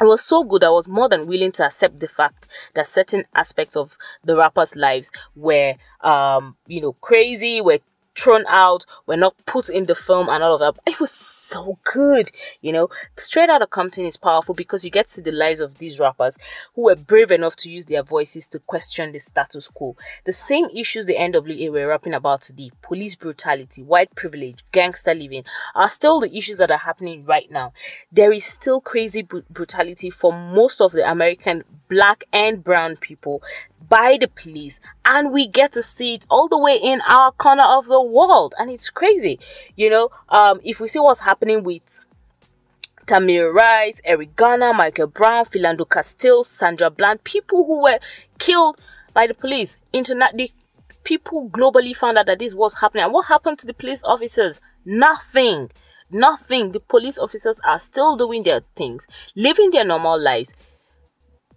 was 0.00 0.24
so 0.24 0.42
good 0.42 0.64
I 0.64 0.70
was 0.70 0.88
more 0.88 1.10
than 1.10 1.26
willing 1.26 1.52
to 1.52 1.66
accept 1.66 2.00
the 2.00 2.08
fact 2.08 2.46
that 2.72 2.86
certain 2.86 3.26
aspects 3.34 3.76
of 3.76 3.98
the 4.24 4.36
rappers' 4.36 4.74
lives 4.74 5.12
were, 5.34 5.74
um, 6.00 6.56
you 6.66 6.80
know, 6.80 6.94
crazy, 6.94 7.60
were 7.60 7.80
thrown 8.16 8.44
out, 8.48 8.84
were 9.06 9.16
not 9.16 9.34
put 9.46 9.68
in 9.68 9.86
the 9.86 9.94
film 9.94 10.28
and 10.28 10.42
all 10.42 10.54
of 10.54 10.60
that. 10.60 10.80
It 10.86 11.00
was 11.00 11.10
so 11.10 11.78
good, 11.84 12.30
you 12.60 12.72
know. 12.72 12.88
Straight 13.16 13.50
out 13.50 13.62
of 13.62 13.70
Compton 13.70 14.06
is 14.06 14.16
powerful 14.16 14.54
because 14.54 14.84
you 14.84 14.90
get 14.90 15.08
to 15.08 15.20
the 15.20 15.30
lives 15.30 15.60
of 15.60 15.78
these 15.78 16.00
rappers 16.00 16.36
who 16.74 16.84
were 16.84 16.96
brave 16.96 17.30
enough 17.30 17.56
to 17.56 17.70
use 17.70 17.86
their 17.86 18.02
voices 18.02 18.48
to 18.48 18.58
question 18.58 19.12
the 19.12 19.18
status 19.18 19.68
quo. 19.68 19.96
The 20.24 20.32
same 20.32 20.66
issues 20.74 21.06
the 21.06 21.16
NWA 21.16 21.70
were 21.70 21.86
rapping 21.86 22.14
about 22.14 22.40
today, 22.40 22.70
police 22.82 23.14
brutality, 23.14 23.82
white 23.82 24.14
privilege, 24.14 24.64
gangster 24.72 25.14
living, 25.14 25.44
are 25.74 25.88
still 25.88 26.20
the 26.20 26.36
issues 26.36 26.58
that 26.58 26.70
are 26.70 26.78
happening 26.78 27.24
right 27.24 27.50
now. 27.50 27.72
There 28.10 28.32
is 28.32 28.44
still 28.44 28.80
crazy 28.80 29.22
bru- 29.22 29.44
brutality 29.50 30.10
for 30.10 30.32
most 30.32 30.80
of 30.80 30.92
the 30.92 31.08
American 31.08 31.64
black 31.88 32.24
and 32.32 32.64
brown 32.64 32.96
people 32.96 33.42
by 33.88 34.16
the 34.20 34.28
police 34.28 34.80
and 35.04 35.32
we 35.32 35.46
get 35.46 35.72
to 35.72 35.82
see 35.82 36.14
it 36.14 36.26
all 36.28 36.48
the 36.48 36.58
way 36.58 36.76
in 36.82 37.00
our 37.08 37.30
corner 37.32 37.62
of 37.62 37.86
the 37.86 38.02
world 38.02 38.54
and 38.58 38.70
it's 38.70 38.90
crazy 38.90 39.38
you 39.76 39.88
know 39.88 40.10
um 40.30 40.60
if 40.64 40.80
we 40.80 40.88
see 40.88 40.98
what's 40.98 41.20
happening 41.20 41.62
with 41.62 42.04
Tamir 43.06 43.54
Rice, 43.54 44.00
Eric 44.04 44.34
Garner, 44.34 44.74
Michael 44.74 45.06
Brown, 45.06 45.44
Philando 45.44 45.88
Castile, 45.88 46.42
Sandra 46.42 46.90
Bland, 46.90 47.22
people 47.22 47.64
who 47.64 47.82
were 47.82 48.00
killed 48.40 48.80
by 49.14 49.28
the 49.28 49.34
police. 49.34 49.78
Internet, 49.92 50.36
the 50.36 50.50
people 51.04 51.48
globally 51.48 51.94
found 51.94 52.18
out 52.18 52.26
that 52.26 52.40
this 52.40 52.52
was 52.52 52.74
happening. 52.80 53.04
And 53.04 53.12
what 53.12 53.28
happened 53.28 53.60
to 53.60 53.66
the 53.66 53.74
police 53.74 54.02
officers? 54.02 54.60
Nothing. 54.84 55.70
Nothing. 56.10 56.72
The 56.72 56.80
police 56.80 57.16
officers 57.16 57.60
are 57.64 57.78
still 57.78 58.16
doing 58.16 58.42
their 58.42 58.62
things, 58.74 59.06
living 59.36 59.70
their 59.70 59.84
normal 59.84 60.20
lives. 60.20 60.54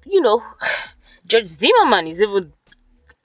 You 0.05 0.21
know, 0.21 0.43
George 1.29 1.47
Zimmerman 1.47 2.07
is 2.07 2.21
even 2.21 2.51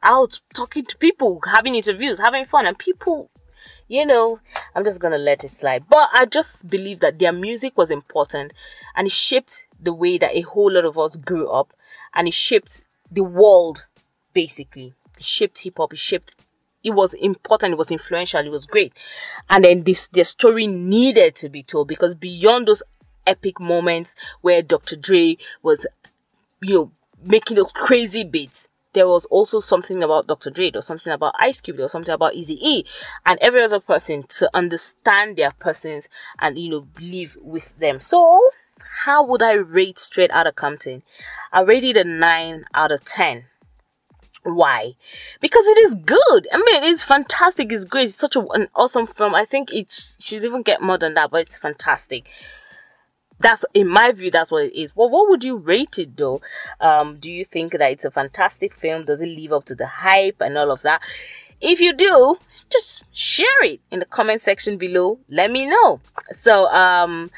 out 0.02 0.40
talking 0.54 0.84
to 0.84 0.96
people, 0.98 1.40
having 1.46 1.74
interviews, 1.74 2.18
having 2.20 2.44
fun, 2.44 2.66
and 2.66 2.78
people 2.78 3.30
you 3.88 4.06
know, 4.06 4.40
I'm 4.74 4.84
just 4.84 5.00
gonna 5.00 5.18
let 5.18 5.44
it 5.44 5.50
slide. 5.50 5.84
But 5.88 6.08
I 6.12 6.24
just 6.24 6.68
believe 6.68 7.00
that 7.00 7.18
their 7.18 7.32
music 7.32 7.76
was 7.76 7.90
important 7.90 8.52
and 8.96 9.06
it 9.06 9.12
shaped 9.12 9.64
the 9.80 9.92
way 9.92 10.18
that 10.18 10.34
a 10.34 10.40
whole 10.42 10.72
lot 10.72 10.84
of 10.84 10.98
us 10.98 11.16
grew 11.16 11.48
up 11.48 11.72
and 12.14 12.26
it 12.26 12.34
shaped 12.34 12.82
the 13.10 13.22
world 13.22 13.84
basically. 14.32 14.94
It 15.18 15.24
shaped 15.24 15.60
hip 15.60 15.74
hop, 15.76 15.92
it 15.92 15.98
shaped 15.98 16.36
it 16.82 16.90
was 16.90 17.14
important, 17.14 17.72
it 17.72 17.78
was 17.78 17.90
influential, 17.90 18.44
it 18.44 18.50
was 18.50 18.66
great. 18.66 18.92
And 19.48 19.64
then 19.64 19.84
this 19.84 20.08
their 20.08 20.24
story 20.24 20.66
needed 20.66 21.34
to 21.36 21.48
be 21.48 21.62
told 21.62 21.88
because 21.88 22.14
beyond 22.14 22.68
those 22.68 22.82
epic 23.26 23.58
moments 23.60 24.14
where 24.40 24.62
Dr. 24.62 24.96
Dre 24.96 25.36
was 25.62 25.86
you 26.62 26.74
know 26.74 26.90
making 27.24 27.56
those 27.56 27.72
crazy 27.72 28.24
beats 28.24 28.68
there 28.94 29.06
was 29.06 29.26
also 29.26 29.60
something 29.60 30.02
about 30.02 30.26
Dr. 30.26 30.50
Dre, 30.50 30.70
or 30.74 30.80
something 30.80 31.12
about 31.12 31.34
Ice 31.40 31.60
Cube, 31.60 31.80
or 31.80 31.88
something 31.88 32.14
about 32.14 32.34
Easy 32.34 32.58
E, 32.66 32.84
and 33.26 33.38
every 33.42 33.62
other 33.62 33.80
person 33.80 34.22
to 34.38 34.48
understand 34.54 35.36
their 35.36 35.50
persons 35.50 36.08
and 36.38 36.58
you 36.58 36.70
know 36.70 36.86
live 37.00 37.36
with 37.42 37.78
them. 37.78 38.00
So, 38.00 38.48
how 39.02 39.24
would 39.26 39.42
I 39.42 39.52
rate 39.52 39.98
Straight 39.98 40.30
Outta 40.30 40.52
Compton? 40.52 41.02
I 41.52 41.60
rated 41.62 41.96
a 41.96 42.04
nine 42.04 42.64
out 42.72 42.92
of 42.92 43.04
ten. 43.04 43.46
Why? 44.44 44.92
Because 45.40 45.66
it 45.66 45.78
is 45.78 45.94
good. 45.94 46.48
I 46.52 46.58
mean, 46.58 46.84
it's 46.84 47.02
fantastic. 47.02 47.72
It's 47.72 47.86
great. 47.86 48.04
It's 48.04 48.14
such 48.14 48.36
a, 48.36 48.46
an 48.48 48.68
awesome 48.74 49.06
film. 49.06 49.34
I 49.34 49.46
think 49.46 49.72
it 49.72 50.14
should 50.20 50.44
even 50.44 50.62
get 50.62 50.82
more 50.82 50.98
than 50.98 51.14
that, 51.14 51.30
but 51.30 51.40
it's 51.40 51.58
fantastic 51.58 52.30
that's 53.38 53.64
in 53.74 53.88
my 53.88 54.12
view 54.12 54.30
that's 54.30 54.50
what 54.50 54.64
it 54.64 54.78
is. 54.78 54.94
Well 54.94 55.10
what 55.10 55.28
would 55.28 55.44
you 55.44 55.56
rate 55.56 55.98
it 55.98 56.16
though? 56.16 56.40
Um 56.80 57.16
do 57.18 57.30
you 57.30 57.44
think 57.44 57.72
that 57.72 57.90
it's 57.90 58.04
a 58.04 58.10
fantastic 58.10 58.74
film? 58.74 59.04
Does 59.04 59.20
it 59.20 59.28
live 59.28 59.52
up 59.52 59.64
to 59.66 59.74
the 59.74 59.86
hype 59.86 60.40
and 60.40 60.56
all 60.56 60.70
of 60.70 60.82
that? 60.82 61.00
If 61.60 61.80
you 61.80 61.94
do 61.94 62.36
just 62.70 63.04
share 63.12 63.62
it 63.62 63.80
in 63.90 64.00
the 64.00 64.04
comment 64.04 64.42
section 64.42 64.76
below. 64.76 65.18
Let 65.28 65.50
me 65.50 65.66
know. 65.66 66.00
So 66.32 66.66
um 66.68 67.30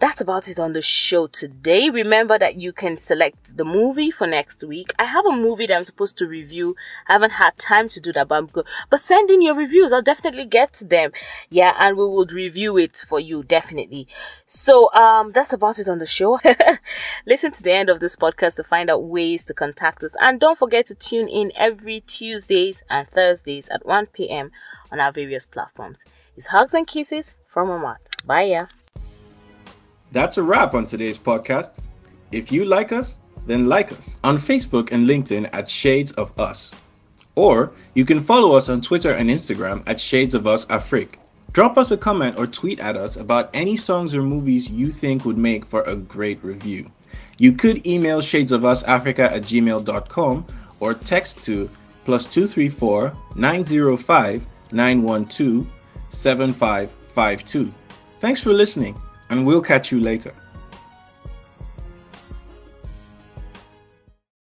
that's 0.00 0.20
about 0.20 0.48
it 0.48 0.60
on 0.60 0.74
the 0.74 0.82
show 0.82 1.26
today. 1.26 1.90
Remember 1.90 2.38
that 2.38 2.54
you 2.54 2.72
can 2.72 2.96
select 2.96 3.56
the 3.56 3.64
movie 3.64 4.12
for 4.12 4.28
next 4.28 4.62
week. 4.62 4.92
I 4.96 5.04
have 5.04 5.26
a 5.26 5.32
movie 5.32 5.66
that 5.66 5.76
I'm 5.76 5.82
supposed 5.84 6.16
to 6.18 6.26
review. 6.28 6.76
I 7.08 7.14
haven't 7.14 7.32
had 7.32 7.58
time 7.58 7.88
to 7.90 8.00
do 8.00 8.12
that, 8.12 8.28
but 8.28 8.36
I'm. 8.36 8.64
But 8.90 9.00
send 9.00 9.28
in 9.30 9.42
your 9.42 9.56
reviews. 9.56 9.92
I'll 9.92 10.02
definitely 10.02 10.44
get 10.44 10.72
to 10.74 10.84
them. 10.84 11.10
Yeah, 11.50 11.74
and 11.80 11.96
we 11.96 12.04
will 12.04 12.26
review 12.26 12.78
it 12.78 12.96
for 12.96 13.18
you, 13.18 13.42
definitely. 13.42 14.06
So, 14.46 14.92
um, 14.94 15.32
that's 15.32 15.52
about 15.52 15.80
it 15.80 15.88
on 15.88 15.98
the 15.98 16.06
show. 16.06 16.38
Listen 17.26 17.50
to 17.50 17.62
the 17.62 17.72
end 17.72 17.90
of 17.90 17.98
this 17.98 18.14
podcast 18.14 18.54
to 18.56 18.64
find 18.64 18.90
out 18.90 19.02
ways 19.02 19.44
to 19.46 19.54
contact 19.54 20.04
us. 20.04 20.14
And 20.20 20.38
don't 20.38 20.58
forget 20.58 20.86
to 20.86 20.94
tune 20.94 21.28
in 21.28 21.50
every 21.56 22.00
Tuesdays 22.00 22.84
and 22.88 23.08
Thursdays 23.08 23.68
at 23.68 23.84
1 23.84 24.06
p.m. 24.06 24.52
on 24.92 25.00
our 25.00 25.10
various 25.10 25.44
platforms. 25.44 26.04
It's 26.36 26.46
hugs 26.46 26.72
and 26.72 26.86
kisses 26.86 27.32
from 27.46 27.68
Amat. 27.68 27.98
Bye, 28.24 28.42
yeah. 28.42 28.66
That's 30.10 30.38
a 30.38 30.42
wrap 30.42 30.72
on 30.72 30.86
today's 30.86 31.18
podcast. 31.18 31.80
If 32.32 32.50
you 32.50 32.64
like 32.64 32.92
us, 32.92 33.20
then 33.46 33.68
like 33.68 33.92
us 33.92 34.18
on 34.24 34.38
Facebook 34.38 34.90
and 34.90 35.06
LinkedIn 35.06 35.50
at 35.52 35.70
Shades 35.70 36.12
of 36.12 36.38
Us. 36.40 36.74
Or 37.34 37.72
you 37.94 38.06
can 38.06 38.22
follow 38.22 38.56
us 38.56 38.70
on 38.70 38.80
Twitter 38.80 39.12
and 39.12 39.28
Instagram 39.28 39.82
at 39.86 40.00
Shades 40.00 40.34
of 40.34 40.46
Us 40.46 40.64
Afrique. 40.70 41.18
Drop 41.52 41.76
us 41.76 41.90
a 41.90 41.96
comment 41.96 42.38
or 42.38 42.46
tweet 42.46 42.80
at 42.80 42.96
us 42.96 43.16
about 43.16 43.50
any 43.52 43.76
songs 43.76 44.14
or 44.14 44.22
movies 44.22 44.70
you 44.70 44.90
think 44.90 45.24
would 45.24 45.38
make 45.38 45.66
for 45.66 45.82
a 45.82 45.94
great 45.96 46.42
review. 46.42 46.90
You 47.38 47.52
could 47.52 47.86
email 47.86 48.20
shadesofusafrica 48.20 49.18
at 49.30 49.42
gmail.com 49.42 50.46
or 50.80 50.94
text 50.94 51.42
to 51.44 51.68
plus 52.04 52.24
234 52.26 53.12
905 53.36 54.46
912 54.72 55.66
7552. 56.08 57.74
Thanks 58.20 58.40
for 58.40 58.52
listening 58.52 59.00
and 59.30 59.46
we'll 59.46 59.62
catch 59.62 59.92
you 59.92 60.00
later. 60.00 60.32